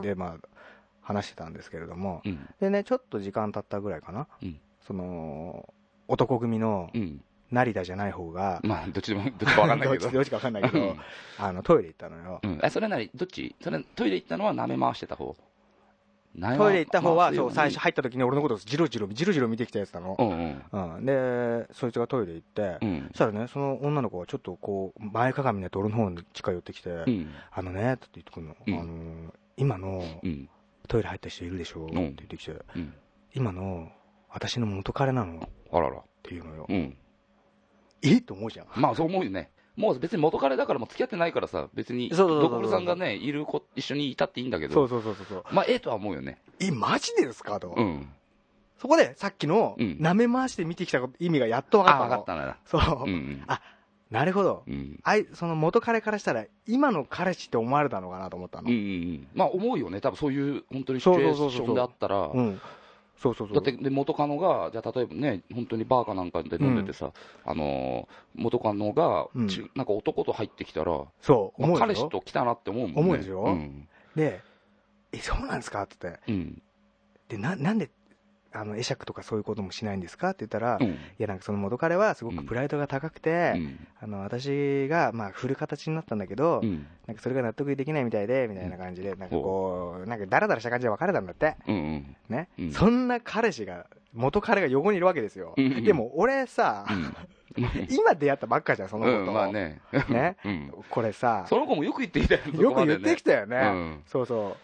[0.00, 0.48] で、まあ、
[1.00, 2.48] 話してたんですけれども、うん。
[2.60, 5.72] でね、ちょっと時間経ったぐらいかな、うんその、
[6.08, 7.22] 男組のうん。
[7.50, 10.06] 成田じゃない方が、まあ、どっちでも、どっちかわかんないけど。
[10.12, 11.00] どっちかわかんないけどうん、
[11.38, 12.40] あの、トイレ行ったのよ。
[12.44, 12.60] うん。
[12.62, 13.56] え、それなり、どっち？
[13.60, 15.34] それ、トイレ行ったのは舐め回してた方？
[16.38, 20.22] トイレ行った方は、そう、最初は入った時に俺のことをじろじろ、じろじろ見てきたやつなのう。
[20.22, 20.96] んうん。
[20.96, 21.04] うん。
[21.04, 23.14] で、そいつがトイレ行って、うんそ。
[23.14, 27.30] したらね、その女の子がちょっとこう、前かがみになって俺の方に近寄ってきて、うん。
[27.50, 28.56] あのね、って言ってくるの。
[28.66, 30.48] うんあの、今のうん。
[30.88, 31.84] トイレ入った人いるでしょ？
[31.86, 32.94] ってん言ってきて、うん。
[33.34, 33.90] 今の
[34.28, 36.02] 私の元彼なのっあらら。
[36.22, 36.66] ていうのよ。
[36.68, 36.96] うん。
[38.02, 38.18] え？
[38.18, 38.66] っと思うじゃん。
[38.76, 39.50] まあ、そう思うよね。
[39.76, 45.44] もう別に元彼だからもう付き合ってないからさ、別に、ドクルさんがね、いる子、一緒にいたっていいんだけど、そうそうそうそう。
[45.52, 46.38] まあ、ええとは思うよね。
[46.60, 47.74] え、マジでですかと。
[47.76, 48.08] うん。
[48.78, 52.08] そこでさっきの、うん舐め回して見てきた意味がやっと分かあ、ったの。
[52.08, 52.56] 分かったな。
[52.66, 53.42] そう、うん。
[53.46, 53.60] あ
[54.10, 54.64] なるほど。
[54.66, 54.98] うん。
[55.04, 58.68] あい、その元彼からしたら、今の彼氏って思われたのかなと思ったの。
[58.68, 58.84] うんうんう
[59.18, 59.28] ん。
[59.34, 60.00] まあ、思うよね。
[60.00, 62.60] 多分そういう、本当にシチュエーションであったら、うん。
[63.22, 63.54] そうそうそう。
[63.54, 67.12] だって、で元カノが、じゃあ例えばね、本当にバーかなんかで飲んでてさ、
[67.44, 71.80] あのー元カノが、うんちなんか男と入ってきたら、そう、思うでしょ？
[71.80, 73.00] 彼氏と来たなって思うもんね。
[73.02, 73.42] 思うでしょ？
[73.44, 73.88] うん。
[74.16, 74.40] で、
[75.12, 75.82] え、そうなんですか？
[75.82, 76.32] って言って。
[76.32, 76.62] うん。
[77.28, 77.90] で、な、なんで、
[78.52, 80.30] あの、会釈とかそういうこともしないんですか？
[80.30, 80.98] って言ったら、いうん。
[81.18, 83.86] や、なんかその元彼はすごくプライドが高くて、うん。
[84.00, 86.86] あの、私が、まあ、振る形になったんだけど、うん。
[87.06, 91.56] なんかそれが納得できないみたいで、みたいな感じで、なんかこう、なんかダラダラした感じで別れたんだって。
[91.68, 91.74] うん。
[91.76, 92.16] うん。
[92.28, 92.48] ね？
[92.58, 95.54] うんそんな彼氏が、元彼が横にいるわけですよ。
[95.56, 97.14] うんうんでも俺さ、うん。
[97.90, 99.18] 今出会ったばっかじゃん、その子と。
[99.18, 99.80] うん、まあね。
[100.08, 100.36] ね？
[100.44, 100.72] うん。
[100.90, 103.56] これさ、その子もよく言ってきたよ、そよく言ってきたよね。
[103.56, 104.56] うんそうそ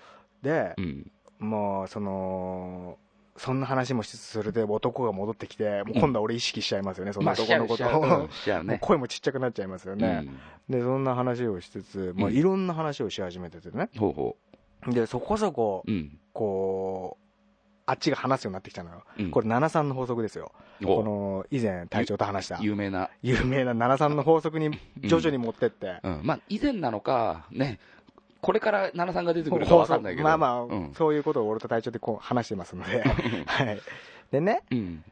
[0.42, 0.44] う。
[0.44, 1.10] でう、ん。
[1.38, 2.98] もう、その、
[3.38, 8.30] そんな話もしつつ、それで男が戻ってきて、もう今度は俺意識しちゃいますよね、そのまあ、しちゃう、男のことを。
[8.30, 8.78] しちゃうもうね。
[8.80, 10.24] 声もちっちゃくなっちゃいますよね。
[10.26, 13.88] うんで、そんな話をしつつ、もういろんな話をし始めててね。
[13.96, 14.36] ほうほ
[14.88, 15.90] で、そこそこ、う。
[15.90, 16.18] うん。
[16.32, 17.26] こう、
[17.86, 19.04] あっちが話すようになってきたのよ。
[19.18, 20.52] うんこれ、73の法則ですよ。
[20.84, 23.10] おこの、以前隊長と話した、有名な。
[23.22, 26.20] 有名な73の法則に徐々に持ってって、うん。
[26.24, 27.78] まあ、以前なのか、ね、
[28.46, 30.24] これから奈良さんが出てくるかわかんないけど。
[30.24, 30.92] まあまあ、うん。
[30.94, 33.02] そういうことを俺と隊長でこう話してますので、
[33.46, 33.80] はい。
[34.30, 35.04] でね、うん。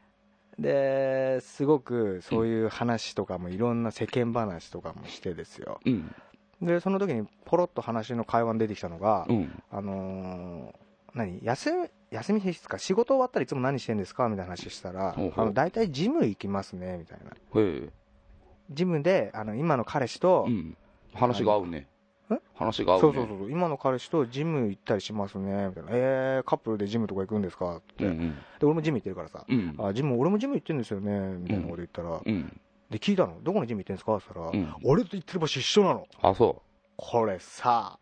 [0.58, 5.80] で、すごくそういう話とかもいろんな世間話とかもしてですよ。
[5.84, 6.14] うん。
[6.62, 9.62] で、その時にポロッと話の会話に出てきたのが、うん。
[9.70, 10.84] あのー
[11.16, 12.76] 何休み、休みですか？
[12.78, 14.28] 仕事終わったらいつも何してんですか？
[14.28, 17.30] みたいな話したら、あの、大体ジム行きますね、みたいな。
[18.70, 20.76] ジムで、あの、今の彼氏と、うん。
[21.12, 21.93] 話が合うねえ。
[22.54, 23.00] 話が合うね。
[23.00, 25.88] そうそうそう今の彼氏とジム行ったりしますね、みたいな。
[25.92, 27.76] えー、カップルでジムとか行くんですか？
[27.76, 28.04] って。
[28.04, 28.38] で、うんうん。
[28.62, 29.76] 俺もジム行ってるからさ、うん。
[29.78, 32.60] あ、ジム、俺もジム行ってるんですよね、みたいなこと言ったら、うん。
[32.90, 34.16] で、聞いたの、どこのジム行ってるんですか？
[34.16, 34.90] って言ったら、うん。
[34.90, 36.06] 俺と行ってる場所一緒なの。
[36.22, 36.62] あ、そ
[36.96, 37.98] これさ。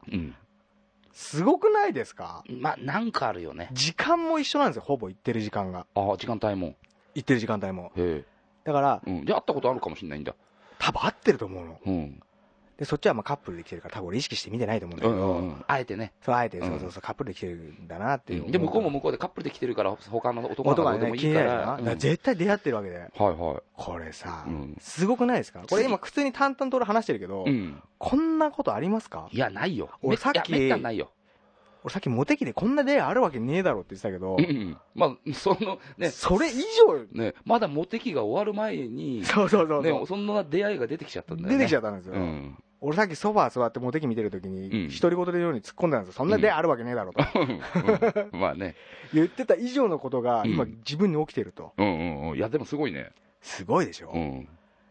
[1.12, 2.42] すごくないですか？
[2.48, 3.68] まあ、なんかあるよね。
[3.72, 5.86] 時間も一緒なんですよ、ほぼ行ってる時間が。
[5.94, 6.74] あ時間帯も。
[7.14, 7.92] 行ってる時間帯も。
[7.96, 8.24] へ
[8.64, 9.02] だから。
[9.04, 10.34] じゃあ会ったことあるかもしれないんだ。
[10.78, 11.78] 多分合ってると思うの。
[11.84, 12.20] うん。
[12.82, 15.64] で、そっちはまあカップルで来てるから、多分俺意識して見てないと思うんだけど、うんうんうん。
[15.68, 16.12] あえてね。
[16.20, 18.50] そう、あえて、うんそうそうそう、カップルで来てるんだなっていう。
[18.50, 21.20] で、向こうも向こうでカップルで来てるから、他の男の子でもいいから。
[21.20, 21.58] 気になるじゃん。
[21.60, 22.96] だからうん絶対出会ってるわけで。
[22.98, 25.62] はいはこれさ、うんすごくないですか？
[25.68, 27.50] これ今普通に淡々と俺話してるけど、い。
[27.50, 27.82] うん。
[27.98, 29.28] こんなことありますか？
[29.30, 29.90] いや、ないよ。
[30.02, 31.12] 俺さっきめったにないよ。
[31.84, 34.76] 俺さっきモテ期でこんな出会いあるわけねえだろって言ってたけど、うんうん。
[34.94, 41.58] まあ、その、ね、それ以上、ね、まだモテ期が終わる前に、そうそうそうそう、ね、そんな出会いが出てきちゃったんだよね。
[41.58, 42.14] 出てきちゃっったんですよ。
[42.14, 42.56] うん。
[42.84, 46.14] 俺さっきソファー座ってモテ期見てるときに、うん独り言でように突っ込んだんですよ。
[46.14, 47.24] そんな出あるわけねえだろと。
[48.32, 48.74] うんまあね。
[49.14, 51.72] 言ってた以上のことが今うん自分に起きてると。
[51.78, 52.36] うんうんうん。
[52.36, 53.12] いや、でもすごいね。
[53.40, 54.48] すごいでしょ、うん。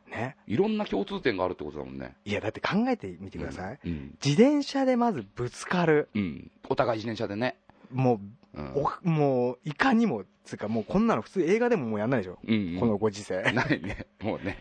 [0.09, 0.37] ね。
[0.47, 2.15] いろんな共通点があるってことだもんね。
[2.25, 3.79] いや、だって考えてみてください。
[3.85, 4.17] うん。
[4.23, 6.09] 自転車でまずぶつかる。
[6.15, 6.51] うん。
[6.69, 7.57] お互い自転車でね。
[7.91, 8.21] も
[8.53, 12.39] うんう、おもう、いかにも、つうかもうこんなの普通映画でももうやんないでしょ。
[12.45, 12.79] うんうん。
[12.79, 13.41] このご時世。
[13.53, 14.07] ないね。
[14.21, 14.59] もうね。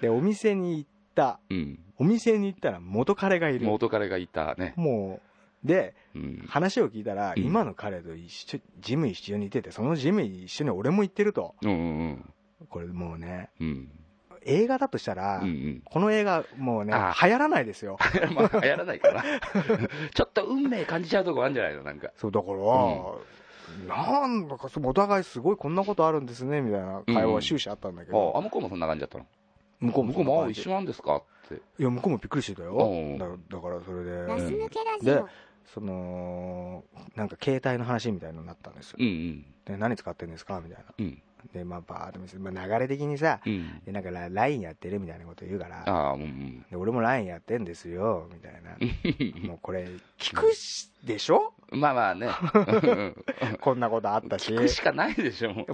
[0.00, 1.40] で、お店に行った。
[1.50, 1.78] うん。
[2.02, 3.66] お店に行ったら元彼がいる。
[3.66, 4.74] 元彼がいたね。
[4.76, 5.20] も
[5.64, 6.44] う、で、うん。
[6.48, 11.54] 話を聞いたら、うん今の彼と一緒、ジム一緒にいてて、そのジムに一緒に俺も行ってると。
[11.62, 11.74] うんう
[12.14, 12.32] ん
[12.68, 13.88] これもうね、うん。
[14.44, 17.96] 映画だとしたら、うんうんこの映画、もうね、あ流行らないですよ。
[18.34, 19.22] まあ、やらないかな。
[20.14, 22.10] ちょっと運命感じちゃうとこあるんじゃないのなんか。
[22.16, 29.26] そう、だから、なんだか、お互いすごいこんなことあるんですね、みたいな会話は終始あったんだけあど、あ、向こうもそんな感じだったの？
[29.80, 31.22] 向こうも向こうも、一緒なんですか？
[31.78, 32.74] いや、向こうもびっくりしてたよ。
[32.76, 35.28] うんだだから、それガスで、抜けラジでオ。
[35.72, 36.84] その、
[37.16, 38.96] なんか携帯の話みたいになったんですよ。
[39.00, 39.46] うんうん。
[39.64, 40.94] で、何使ってるんですかみたいな。
[40.98, 41.22] うん。
[41.52, 43.80] で、まあ、バーッと見せて、まあ、流れ的にさ、うん。
[43.84, 46.64] で、なんかラ LINE やってるみたいなこと言うから、ああ、うんうん。
[46.70, 48.70] で俺も LINE やってんですよ、みたいな。
[49.48, 51.52] もうこれ、聞くしでしょ？
[51.72, 52.28] まあまあね。
[53.60, 54.52] こんなことあったし。
[54.52, 55.52] 聞くしかないでしょ。
[55.52, 55.64] もう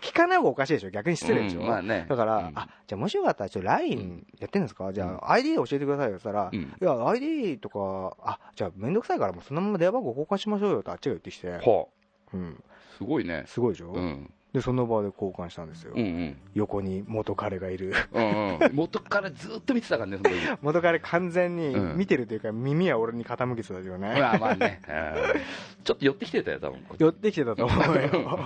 [0.00, 4.92] 聞かない方がおかしいでしょ逆に失礼でしょ、うんまあねだから、うんあ、じゃあもしよかったら、ちょっと LINE やってんですか？
[4.92, 6.14] じゃあ ID 教えてくださいよ。
[6.14, 11.86] そしたら、うんいや、ID とか、あ、じゃあめんどくさいからもうそのまま電話番号交換しましょうよってあっちが言ってきて、は
[12.32, 13.44] うん、あ、すごいね。
[13.46, 14.32] すごいでしょ、うん。
[14.52, 15.92] で、その場で交換したんですよ。
[15.94, 16.36] うんうん。
[16.54, 17.94] 横に元彼がいる。
[18.12, 18.70] うんうん。
[18.74, 20.36] 元からずっと見てたからね、その時。
[20.60, 24.14] 元彼完全にうん見てるというか、耳は俺に傾けてたよね。
[24.20, 24.82] まあまあね。
[24.88, 24.92] う
[25.38, 25.40] ん
[25.84, 26.80] ちょっと寄ってきてたよ、多分。
[26.98, 28.38] 寄ってきてたと思うよ。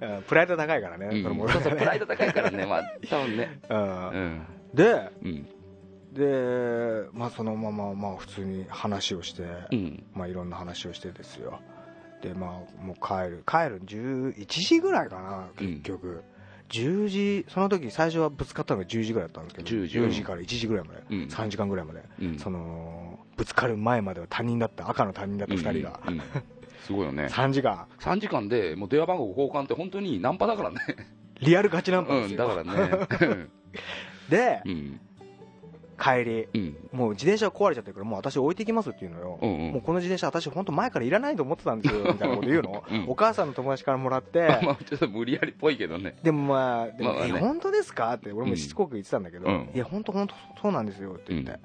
[0.00, 3.60] うんプライド高いからね、うんそうそう、彼プライド高いからね、まあ、多分ね。
[3.68, 4.46] うんうん。
[4.74, 5.48] で、うん。
[6.12, 10.04] で、まあ、そのまま、まあ、普通に話をして、うん。
[10.14, 11.60] まあ、いろんな話をしてですよ。
[12.22, 13.44] で、まあ、もう帰る。
[13.46, 16.22] 帰る11時ぐらいかな、結局。
[16.68, 22.38] 10時、その時最初はぶつかったのが10時ぐらいだったんですけど、10時10時から1時ぐらいまで、うん3時間ぐらいまで、うん。
[22.38, 26.22] その、ぶつかる前までは他人だった、赤の他人だった2人が、うんうん
[26.86, 27.26] すごいよね。
[27.30, 30.76] 3時間、3時間でもう電話番号交換って本当にナンパだからね。
[31.40, 32.38] リアルガチナンパですうん、よ。
[32.38, 33.46] だからね。
[34.30, 35.00] で、うん。
[35.98, 36.76] 帰り、うん。
[36.92, 39.38] もう自転車壊れちゃってるから、もう私置いてきますって言うのよ。
[39.40, 39.80] うんもううん。
[39.80, 46.16] この自転車、私、本当前からいらないと思ってたんですよみたいなこと言うの、 うんお母さんの友達からもらって、 まあ、ちょっと無理やりっぽいけどね。
[46.22, 48.12] でもまあ、でもまあねえ本当ですか？
[48.14, 51.58] って、俺もしつこく言ってたんだけど、うんいや、本当、本当、そうなんですよって言って、うん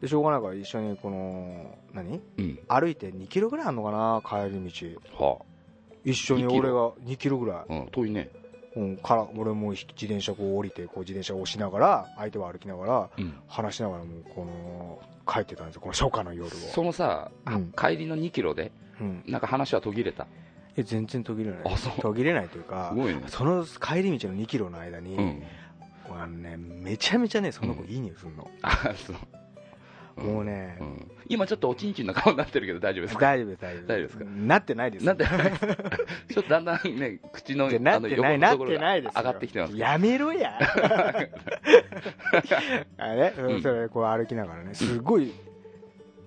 [0.00, 2.20] でしょうがないから一緒にこの、何？
[2.38, 2.58] うん。
[2.68, 5.38] 歩いて2キロぐらいあるのかな、帰り道、は
[6.04, 7.38] 一緒に2キ俺が2キロ？
[7.38, 7.64] ぐらい、あ。
[7.68, 8.30] うん、遠いね。
[8.76, 13.34] うん、から俺も自転車こう降りて、こう自転車を押しながら、相手は歩きながら、うん。
[13.48, 16.50] 話しながら、もうこの帰ってたんですよ、この初夏の夜を。
[16.50, 20.26] そのさ、うん帰りの2キロで、うんなんか話は途切れた？
[20.76, 21.60] え全然途切れない
[22.00, 23.20] 途切れないというかね。
[23.26, 25.42] その帰り道の2キロの間に、うん。
[26.10, 29.16] あのね、めちゃめちゃねその子いい匂いするの、あ、そう。
[30.24, 31.10] もうね、うん。
[31.28, 33.20] 今ちょっとおちんちんの顔になってるけど大丈夫ですか？
[33.20, 33.60] 大丈夫です。
[33.62, 34.24] 大丈夫ですか？
[34.24, 35.04] なってないです。
[35.06, 35.24] なんで
[36.32, 39.20] ちょっとだんだんね、口のあないなっのところがてないですよ。
[39.20, 39.76] 上がってきてます。
[39.76, 40.58] やめろや。
[42.98, 45.32] あれ、うんそれこう歩きながらねすごい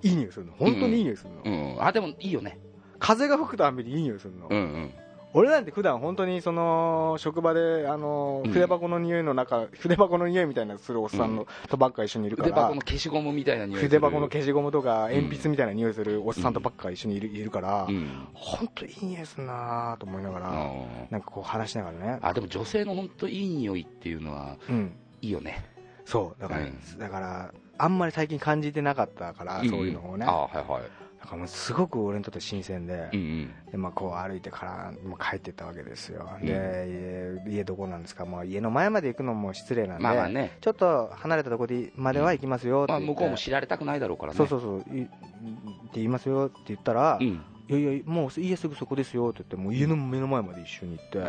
[0.03, 0.53] いい匂いするの。
[0.53, 1.49] 本当にいい匂いするの、う
[1.79, 1.83] ん。
[1.83, 2.59] あ、でもいいよね。
[2.99, 4.91] 風が吹くたびにいい匂いするの、うんうん。
[5.33, 8.51] 俺なんて普段本当にその職場であのうん。
[8.51, 18.27] 筆箱の匂いの中、筆箱の匂いみたいなのするおっさんのとばっか一緒にいるから、筆箱の消しゴムみたいな匂い筆箱の消しゴムとか鉛筆みたいな匂いするおっさんとばっか一緒にいる,、いるから、うん。
[18.33, 20.73] 本当いい匂いするなと思いながら、あ
[21.09, 25.63] なんかこう話しながらね、あ、でも女性の本当いい匂いっていうのはうん、いいよね。
[26.05, 26.41] そう。
[26.41, 26.97] だから、うん。
[26.97, 30.81] だからあんまり最近感じてなかったから、そういうのをね、あはいはい。
[31.21, 33.53] だからもうすごく俺にとって新鮮で、うんうん。
[33.71, 40.57] でまあ、こう歩いてから、まあ、帰ってったわけですよ、うんで家家どこなんですか、まあ、家の前まで行くのも失礼なんで、まあまあね。
[40.61, 44.37] ちょっと離れたところでまでは行きますよってまあ向こうも知られたくないだろうからね。
[44.37, 45.11] そうそうそう、いって
[45.95, 47.41] 言いますよって言ったら、いうん。
[47.67, 51.19] やいや、もう家すぐそこですよって言って、もう家の目の前まで一緒に行って。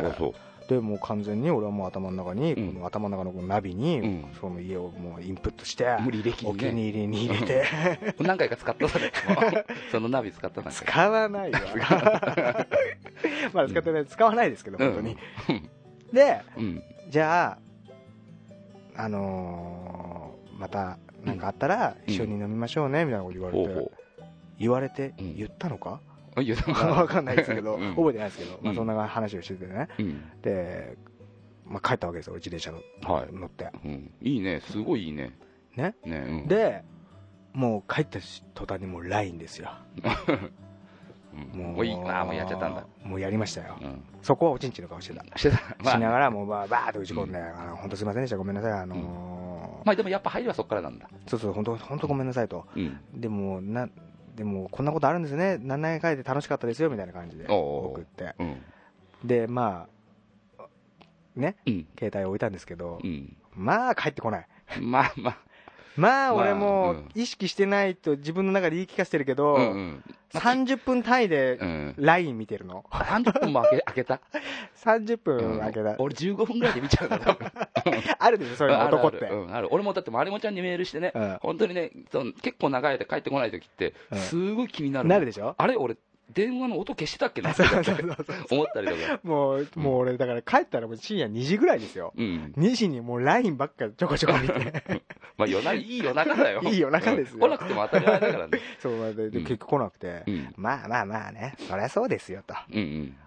[0.67, 2.73] でもう完全に俺はもう頭の中に、うん。
[2.73, 4.25] この頭の中のこのナビに、うん。
[4.39, 7.63] その家をもうインプットして、無理できお気に入りに入れて、
[8.23, 9.11] 何回か使ったそれ。
[9.91, 10.71] そのナビ使ったな。
[10.71, 11.59] 使わないわ。
[13.53, 15.17] まだ使ってない、使わないですけど、本当に。
[16.13, 16.83] で、うん。
[17.09, 17.57] じゃ
[18.95, 23.91] あ、あのーまた何かあったら一緒に飲みましょうねみたいなこと言われて、
[24.59, 25.35] 言われてうん。
[25.35, 25.99] 言ったのか、
[26.37, 26.43] う。
[26.43, 30.41] いや、でもわかんないですけど、 うん覚えてないですけど、まあ、うんそんな話をしててね、うん。
[30.41, 30.97] で、
[31.65, 33.33] まあ、帰ったわけですよ、俺自転車のはい。
[33.33, 33.69] 乗って。
[33.83, 34.11] うん。
[34.21, 34.59] いいね。
[34.61, 35.31] すごいいいね。
[35.75, 35.95] ね。
[36.05, 36.17] ね。
[36.17, 36.47] うん。
[36.47, 36.83] で、
[37.53, 38.19] もう帰った
[38.53, 39.71] 途端にもう LINE ですよ。
[41.53, 41.95] うん、もういい。
[41.95, 42.85] もうやっちゃったんだ。。
[43.03, 43.75] もうやりましたよ。
[43.81, 44.03] うん。
[44.21, 45.25] そこはおちんちんの顔してた。
[45.37, 45.57] してた。
[45.83, 49.33] まあ、しながら、もうバーバーっと打ち込んで、あの本当すいませんでした、ごめんなさい、あのー
[49.85, 51.09] まあでもやっぱ入りはそこからなんだ。
[51.27, 52.65] そうそう、本当、本当ごめんなさいと。
[52.75, 52.99] うん。
[53.13, 53.89] でも、な、
[54.35, 58.35] でも、こんなことあるんですね、何々回で楽しかったですよ、みたいな感じで送って。
[58.39, 58.61] うん。
[59.23, 59.87] で、ま
[60.57, 60.63] あ、
[61.35, 61.87] ね、うん。
[61.97, 63.37] 携帯置いたんですけどう、ん。
[63.55, 64.47] まあ、帰ってこない。
[64.81, 65.37] まあまあ。
[65.95, 70.03] まあ、まあ俺もうん意識してないと自分の中で言い聞かせてるけど、うんうん。
[70.33, 71.95] 30分単位でうん。
[71.97, 72.83] LINE 見てるの。
[72.89, 74.19] 30分も開け開けた？
[74.83, 75.95] 30うん分開けた。
[75.99, 77.51] 俺15分ぐらいで見ちゃうんだ、多分。
[78.19, 85.53] あるでしょそういうの男ってあるあるうんある俺もだってまりもちゃんにメールしてね、うん本当にねその結構長い間帰ってこない時ってうんすごい気になる、なるでしょ？
[85.57, 85.95] あれ俺
[86.31, 87.69] 電話の音消してたっけなっそて
[88.49, 89.19] 思ったりとか。
[89.23, 92.13] もうもう俺だから帰ったらもう深夜2時ぐらいですよ。
[92.15, 92.53] うん。
[92.57, 95.03] 2時にもう LINE ばっかちょこちょこ見て。
[95.37, 96.61] まあ夜中いい夜中だよ。
[96.65, 97.35] いい夜中ですよ。
[97.35, 97.41] うん。
[97.41, 98.59] 来なくても当たり前だからね。
[98.79, 99.43] そうででうん。
[99.43, 100.53] 結局来なくて、うん。
[100.55, 101.55] まあまあまあね。
[101.69, 102.55] そりゃそうですよと。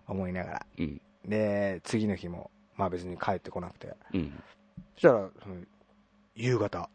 [0.08, 0.66] 思いながら。
[0.78, 1.00] うん。
[1.24, 3.94] で次の日もまあ別に帰ってこなくて。
[4.14, 4.42] うん。
[4.94, 5.56] そしたらその
[6.34, 6.88] 夕方。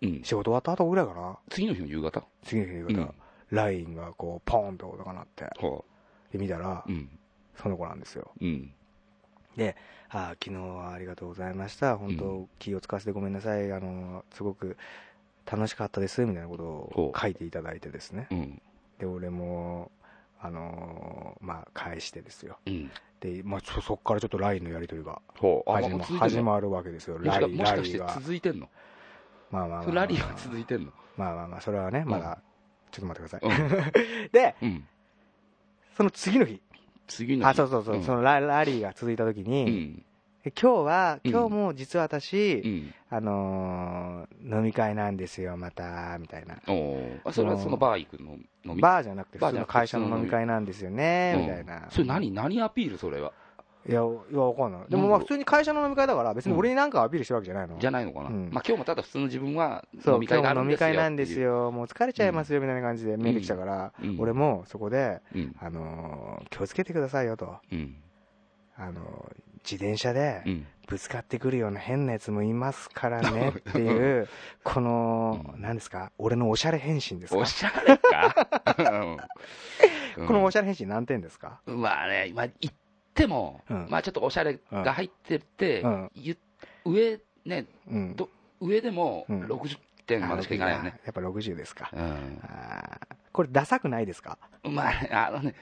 [0.00, 0.22] うん。
[0.24, 1.38] 仕事終わった後ぐらいかな。
[1.50, 2.24] 次の日の夕方？
[2.44, 3.14] 次の日の夕方、
[3.52, 5.50] うん LINE がこうポーンと音が鳴っては
[6.32, 6.84] で見たら
[7.56, 8.30] その子なんですよ。
[8.40, 8.72] うん。
[9.56, 9.76] で
[10.08, 11.98] 「ああ昨日はありがとうございました。
[11.98, 13.70] 本う当気を使わせてごめんなさい。
[13.70, 14.78] あのすごく
[15.44, 18.26] 楽しかったです」みたいなことを書いていただいてですね。
[18.30, 18.62] うん。
[18.98, 19.90] で俺も
[20.40, 22.58] あのーまあ返してですよ。
[22.66, 22.90] うん。
[23.20, 25.20] で、まあ、そそっからちょっと LINE のやり取りが
[25.66, 27.18] 始ま始まるわけですよ。
[27.18, 28.18] もしか LINE もしかしてが。
[28.18, 28.68] 続いてんの？
[29.50, 30.92] まあまあまあ、まあ、ラリーは続いてんの？
[31.18, 32.42] まあまあまあそれはねんまだ、
[32.92, 34.28] ちょっと待ってくだうさい、ん。
[34.32, 34.84] でうん。
[35.96, 36.60] その次の日。
[37.08, 37.50] 次の日。
[37.50, 38.02] あそうそうそう、ん。
[38.04, 40.04] そのララリーが続いた時に、
[40.44, 41.30] 今日はうん。
[41.30, 42.94] 今日も実は私、うん。
[43.10, 46.56] あのー飲み会なんですよまたみたいな。
[47.24, 48.32] あそれはそのバー行くの
[48.64, 48.80] 飲み？
[48.82, 51.86] バーじゃなくてバーじゃなくて普通の会社の飲み会なんですよねうんみたいな。
[51.90, 53.32] それ何何アピールそれは？
[53.88, 54.80] いやいやわかんない。
[54.88, 58.50] でもまあ普通に会社の飲み会だから別に俺に何かアピールしてるわけじゃないの、じゃないのかな、うん。
[58.52, 60.86] まあ今日もただ普通の自分は飲み会があるんですよ。
[60.88, 61.42] 飲み会なんですよ。
[61.64, 64.16] よもう疲れちゃいますよみたいな感じでメール来たから、うん。
[64.20, 65.56] 俺もそこで、うん。
[65.58, 67.96] あのー気をつけてくださいよと、うん。
[68.76, 70.66] あのー自転車でうん。
[70.88, 74.28] ぶつかってくるような変なやつもいますからね っていう
[74.64, 77.38] このうん何ですか俺のおしゃれ返信ですか？
[77.38, 78.48] おしゃれか、
[80.18, 80.26] うん。
[80.26, 81.60] このおしゃれ返信何点ですか？
[81.66, 82.70] まあね今言
[83.12, 83.86] っても、うん。
[83.90, 85.84] まあちょっとおしゃれが入ってて、
[86.84, 87.66] 上ね
[88.60, 89.44] 上でもうん。
[89.44, 91.88] 60点までしかいかないよね、あやっぱ60ですか、
[93.32, 94.36] これダサくないですか？
[94.68, 95.54] ん、まあねあのね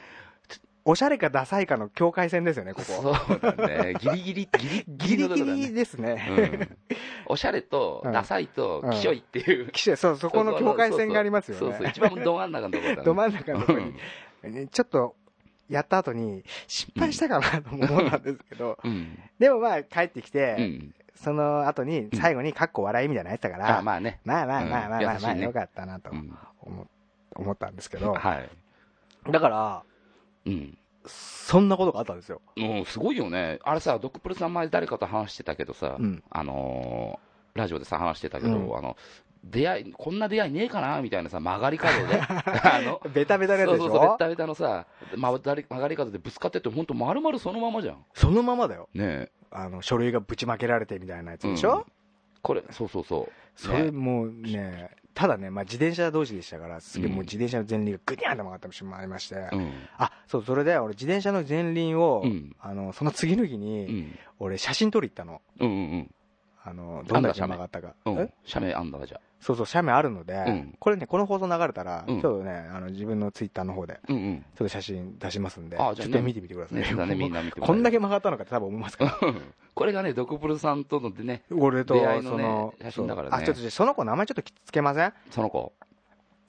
[0.82, 3.14] おしゃれかダサいかの境界線ですよねここ。
[3.28, 3.94] そうだね。
[4.00, 5.68] ギリギリギリギリギのとこだね。
[5.68, 6.68] リですね、うん、
[7.26, 8.12] おしゃれとうん。
[8.12, 8.90] ダサいとうん。
[8.92, 11.60] きしょいっていう、記者そうそこの境界線がありますよね。
[11.60, 11.86] そうそう。
[11.86, 13.04] 一番ど真ん中のところだね。
[13.04, 13.94] ど真ん中のところに
[14.42, 15.16] ねちょっと
[15.70, 19.18] やった後に失敗したかなとも思ったんですけど、うん。
[19.38, 20.94] でもまあ帰ってきて、うん。
[21.14, 26.37] その後に最後にかっこ笑いみたいなのやってたから、あまあね、まあまあまあまあまあまあ、よかったなとうん。
[26.61, 26.87] 思
[27.37, 28.50] 思ったんですけど、はい。
[29.30, 29.83] だから
[30.46, 30.76] うん。
[31.06, 36.22] そんなことがあったんですよ、もうすごいよね、あれさ、ドックプルさん前、誰かと話してたけどさ、うん。
[36.30, 38.76] あのーラジオでさ、話してたけど、うん。
[38.76, 38.96] あの
[39.44, 43.83] 出会い、こんな出会いねえかなみたいなさ、曲がり角で、 あのベタベタなやつでしょ？
[43.83, 48.88] そうそうそう、ベタベタのさ、曲がり曲がり角でぶつかってって、本当、まるまるそのままじゃん、そのままだよ。
[48.94, 51.85] ねあの書類がぶちまけられてみたいなやつえ、でしょ、うん。
[52.42, 57.14] これ、そうそうそう、それねもうねただね、まあ、自転車同士でしたからすげえうん。
[57.16, 62.55] もう自転車の前輪がグニャンって曲がった瞬間ありまして、うん、あそうそれで俺自転車の前輪を、うん。
[62.61, 65.42] あのその次の日うに、ん、俺写真撮り行ったの。
[65.59, 66.14] うん、うん、
[66.62, 68.22] あのどんだけ曲がったか、うん、うえ？
[68.24, 69.20] ん、写メあんだじゃ。
[69.40, 70.76] そうそう写メあるので、うん。
[70.78, 72.20] これねこの放送流れたら、うん。
[72.20, 79.14] ちょっとねあの自分のツイッターの方でうん、うん、ちょっと写真出しますんでああちょっと見てみてください、ね、だね、みんな見てこんだけ曲がったのかって多分思いますから。
[79.74, 83.36] これがね、ドクプルさんとのでね、俺と出会いのねその写真だからね。
[83.36, 85.12] あちょっとその子名前ちょっとつけません？
[85.30, 85.72] その子、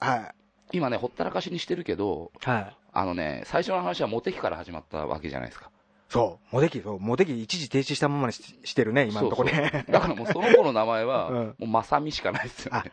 [0.00, 0.34] はい。
[0.72, 2.76] 今ね、ほったらかしにしてるけど、はい。
[2.92, 5.70] あのね、最初の話はモテ期から始まったわけじゃないですか。
[6.12, 6.54] そう。
[6.54, 9.86] モテ期そうモテ期一時停止したままにししてるね今のとこね。
[9.88, 11.36] だからもうその子の名前は、うん。
[11.36, 12.92] もうまさみしかないですよあね。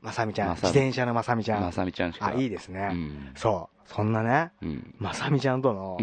[0.00, 0.54] まさみちゃん。
[0.54, 2.28] 自転車のまさみちゃん、まさみちゃんしか。
[2.28, 3.32] あいいですね、うん。
[3.34, 3.80] そう。
[3.84, 4.94] そんなねうん。
[4.98, 5.98] まさみちゃんとの。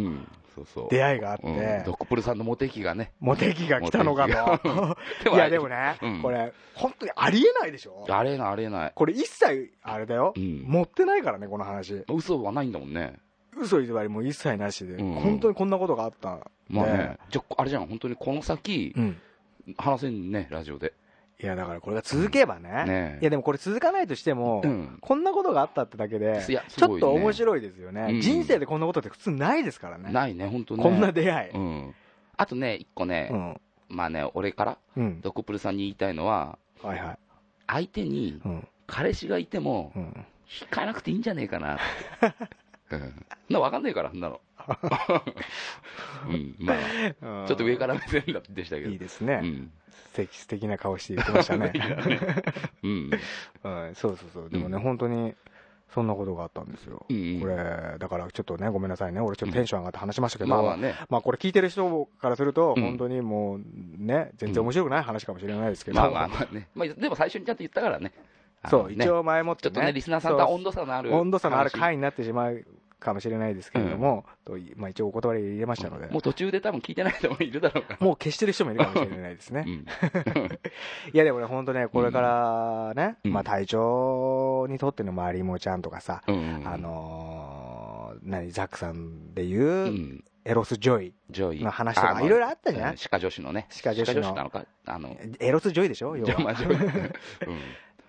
[0.89, 1.83] 出会いがあって、うん。
[1.85, 3.13] ドックプルさんのモテ期がね。
[3.19, 4.97] モテ期が来たのかモと
[5.31, 6.21] でいやでもね、うん。
[6.21, 8.05] これ本当にありえないでしょ？
[8.07, 8.91] あれえない、あれえない。
[8.93, 10.63] これ一切あれだよ、うん。
[10.67, 12.03] 持ってないからねこの話。
[12.07, 13.19] 嘘はないんだもんね。
[13.59, 16.45] 嘘偽りも一切なしで、うん本当にこんなことがあったんで。
[16.69, 17.17] まあね。
[17.29, 19.17] じゃあ、あれじゃん、本当にこの先、うん。
[19.77, 20.93] 話せんね、ラジオで。
[21.39, 24.97] いやだからこれが続けばね,、ねいやでもこれ続かないとしても、うん。
[25.01, 28.21] こんなことがあったってだけでいやすちょっと面白いですよね、うん。
[28.21, 30.11] 人生でこんなことって普通ないですからね。
[30.11, 30.83] ないね、本当ね。
[30.83, 31.95] こんな出会い、うん。
[32.37, 33.61] あとね、一個ね、うん。
[33.89, 35.21] まあね、俺から、うん。
[35.21, 37.17] ドックプルさんに言いたいのは、はいはい。
[37.67, 38.67] 相手にうん。
[38.87, 40.25] 彼氏がいても、うん。
[40.61, 41.83] 引かなくていいんじゃねえかなって。
[42.91, 43.25] うん。
[43.49, 44.41] な、わかんねえから、そんなの。
[46.29, 48.89] うん、まあ、ちょっと上から目線だでしたけど。
[48.89, 49.71] いいですね、うん。
[49.91, 51.71] 素敵素敵な顔して言ってましたね。
[52.83, 53.11] うん。
[53.63, 54.49] うん、そうそうそう。
[54.49, 54.81] でもね、うん。
[54.83, 55.35] 本当に
[55.93, 57.41] そんなことがあったんですよ、うんうん。
[57.41, 57.55] これ
[57.97, 59.21] だからちょっとねごめんなさいね。
[59.21, 60.95] 俺ちょっとテンション上がって話しましたけど、まあまあね。
[61.09, 62.83] まあこれ聞いてる人からすると、うん。
[62.83, 63.61] 本当にもう
[63.97, 68.11] ね、全然面白くない話かもしれないですけど、まあまあまあね、まあ、でも最初にちゃんと言ったからね、
[68.69, 71.79] そう、ね一応前もって、ちょっとね、リスナーさんとは温度差のある温度差のある話。
[71.79, 72.65] 回になってしまう
[72.99, 77.99] かもしれないですけれども、とまあ、一応お断り入れましたので、もう途中で多分聞いてない人もいるだろうから。
[78.05, 79.65] もう消してる人もいるかもしれないですね。
[79.67, 79.69] う。
[79.69, 79.85] ん。
[81.13, 83.33] いやでもね、本当ね、これからね、うん。
[83.33, 86.63] まあ隊長にとってのまりもちゃんとかさ、うん。
[86.65, 90.23] あのー、何、ザックさんでいう、うん。
[90.43, 91.13] エロス・ジョイ
[91.61, 92.97] の話とか、いろいろあったじゃん。
[92.97, 94.33] 歯科女子のね、歯科女子の。
[94.33, 96.15] なのか、あの、エロス・ジョイでしょ？
[96.15, 96.31] 要は。
[97.45, 97.59] うん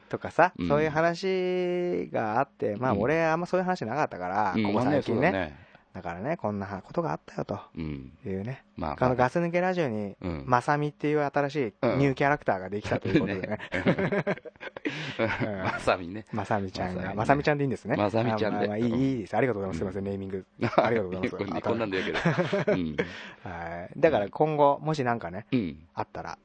[0.09, 5.69] とかさ、うんそういう話があって、まあうん俺あんまそういう話なかったから、うんここ最近ね。
[5.95, 8.13] だからね、こんなことがあったよとうん。
[8.25, 8.63] いうね。
[8.77, 13.59] まあ、このガス抜けラジオに、うんまさみっていう新しいニューキャラクターができたということでね。
[15.65, 16.25] まさみね。
[16.33, 17.97] まさみちゃんが、まさみちゃんでいいんですね。
[17.97, 19.37] まさみちゃんであまあまあいい、いいです。
[19.37, 19.79] ありがとうございます。
[19.79, 20.47] すみません、ネーミング。
[20.77, 22.19] ありがとうございますこんなこんなんでやけど。
[22.73, 22.97] うん。
[23.43, 24.01] はい。
[24.01, 25.87] だから今後、もしなんかね、うん。
[25.95, 26.39] あったら、うん。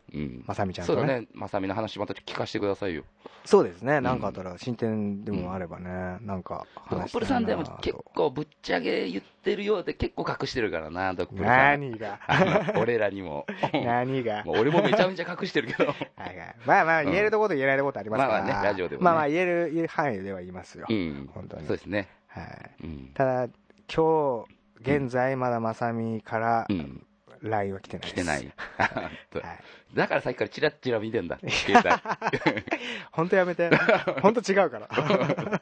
[0.45, 0.99] まさみちゃんとね。
[0.99, 3.03] そうだね、まさみの話また聞かせてくださいよ。
[3.45, 3.99] そうですね。
[3.99, 11.82] なんかあったら、進展でもあればね、なんかド話ップルさんでも結構ぶっちゃけ言ってるようで結構隠してるからな、ドップルさん。
[11.82, 12.20] 何が？
[12.78, 13.45] 俺らにも。
[13.74, 14.43] 何が？
[14.45, 15.89] 俺もめちゃめちゃ隠してるけど。
[15.89, 18.34] はいはいまあまあ、言えるところと言えないところとありますから。
[18.34, 20.93] まあまあねラジオでもねまあまあ、言える範囲では言いますよう。
[20.93, 21.30] ん。
[21.34, 22.07] 本当にそうですね。
[22.28, 22.72] はい。
[22.84, 23.11] うん。
[23.14, 23.47] ただ、
[23.93, 24.45] 今日、
[24.80, 27.05] 現在、まだまさみからう、ん。
[27.41, 28.14] LINE は来てないです。
[28.14, 28.53] 来てない。
[28.80, 29.59] はい。
[29.93, 31.89] だからさっきからチラッチラ見てんだ、携帯。
[33.11, 33.69] 本当やめて。
[34.21, 34.89] 本当違うから。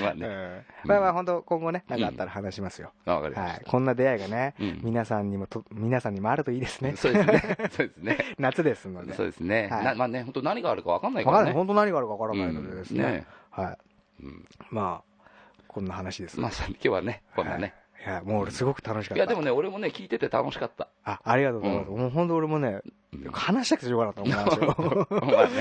[0.00, 0.26] まあね。
[0.26, 2.92] うんまあまあ、本当今後ね、なんかあったら話しますよ。
[3.06, 3.62] あわかりましはい。
[3.64, 6.96] こんな出会いがねうん、皆さんにもと、皆さんにもあるといいですねた。。
[6.96, 7.56] そうですね。
[7.70, 8.18] そうですね。
[8.38, 9.14] 夏ですので。
[9.14, 9.68] そうですね。
[9.70, 11.54] はいなまあね、本当何があるかわかんないかわからんない。
[11.54, 11.58] ね。
[11.58, 13.26] 本当何があるかわからないのでですね。
[13.50, 14.24] はい。
[14.24, 15.22] うんまあ、
[15.68, 16.40] こんな話です。
[16.40, 17.74] まあさ今日はね、こんなね。
[17.76, 19.16] いや、もう俺すごく楽しかった。
[19.16, 20.88] いやでもね、俺もね、聞いてて楽しかった。
[21.04, 21.88] あ、ありがとうございます。
[21.88, 22.92] うもう本当俺もね、うん
[23.30, 25.26] 話したくてしょうがなかったの、この話を。
[25.26, 25.52] まあね。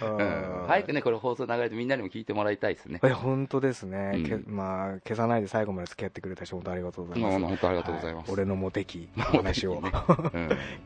[0.00, 3.00] ううん 早くね、これ放送流れてみんなにも聞いてもらいたいですね。
[3.02, 4.12] え、本当ですね。
[4.14, 7.34] うんけまあ、消さないで最後まで付き合ってくれた人、本当ありがとうございます。
[7.36, 9.80] うん本当ありがとうございますは俺のモテ期の話をうん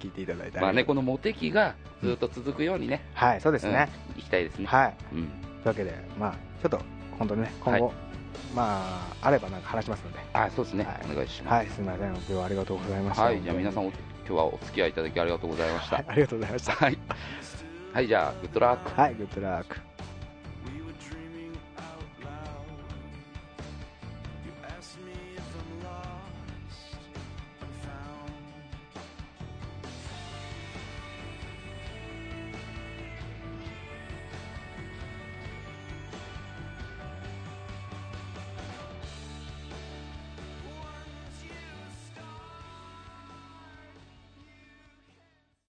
[0.00, 0.60] 聞いていただいて。
[0.60, 3.90] まあね、このモテ期がずっと続くようにね、はい、そうですね。
[4.08, 4.66] うん行きたいですね。
[4.66, 4.96] はい。
[5.12, 5.26] うん。
[5.26, 5.28] とい
[5.64, 6.80] うわけで、まあ、ちょっと、
[7.18, 7.92] 本当にね、今後、
[8.54, 10.18] まあ、あればなんか話しますので。
[10.32, 11.12] あ、そうですねはい。
[11.12, 11.54] お願いします。
[11.54, 12.08] はい、すみません。
[12.08, 13.22] 今日はありがとうございました。
[13.24, 13.92] はい、じゃあ皆さん今
[14.26, 16.04] 日はお付き合いいただきありがとうございましたはい。
[16.08, 16.72] ありがとうございました。
[16.72, 16.98] はい。
[17.92, 19.00] はい、じゃあ、グッドラック。
[19.00, 19.93] はい、グッドラック。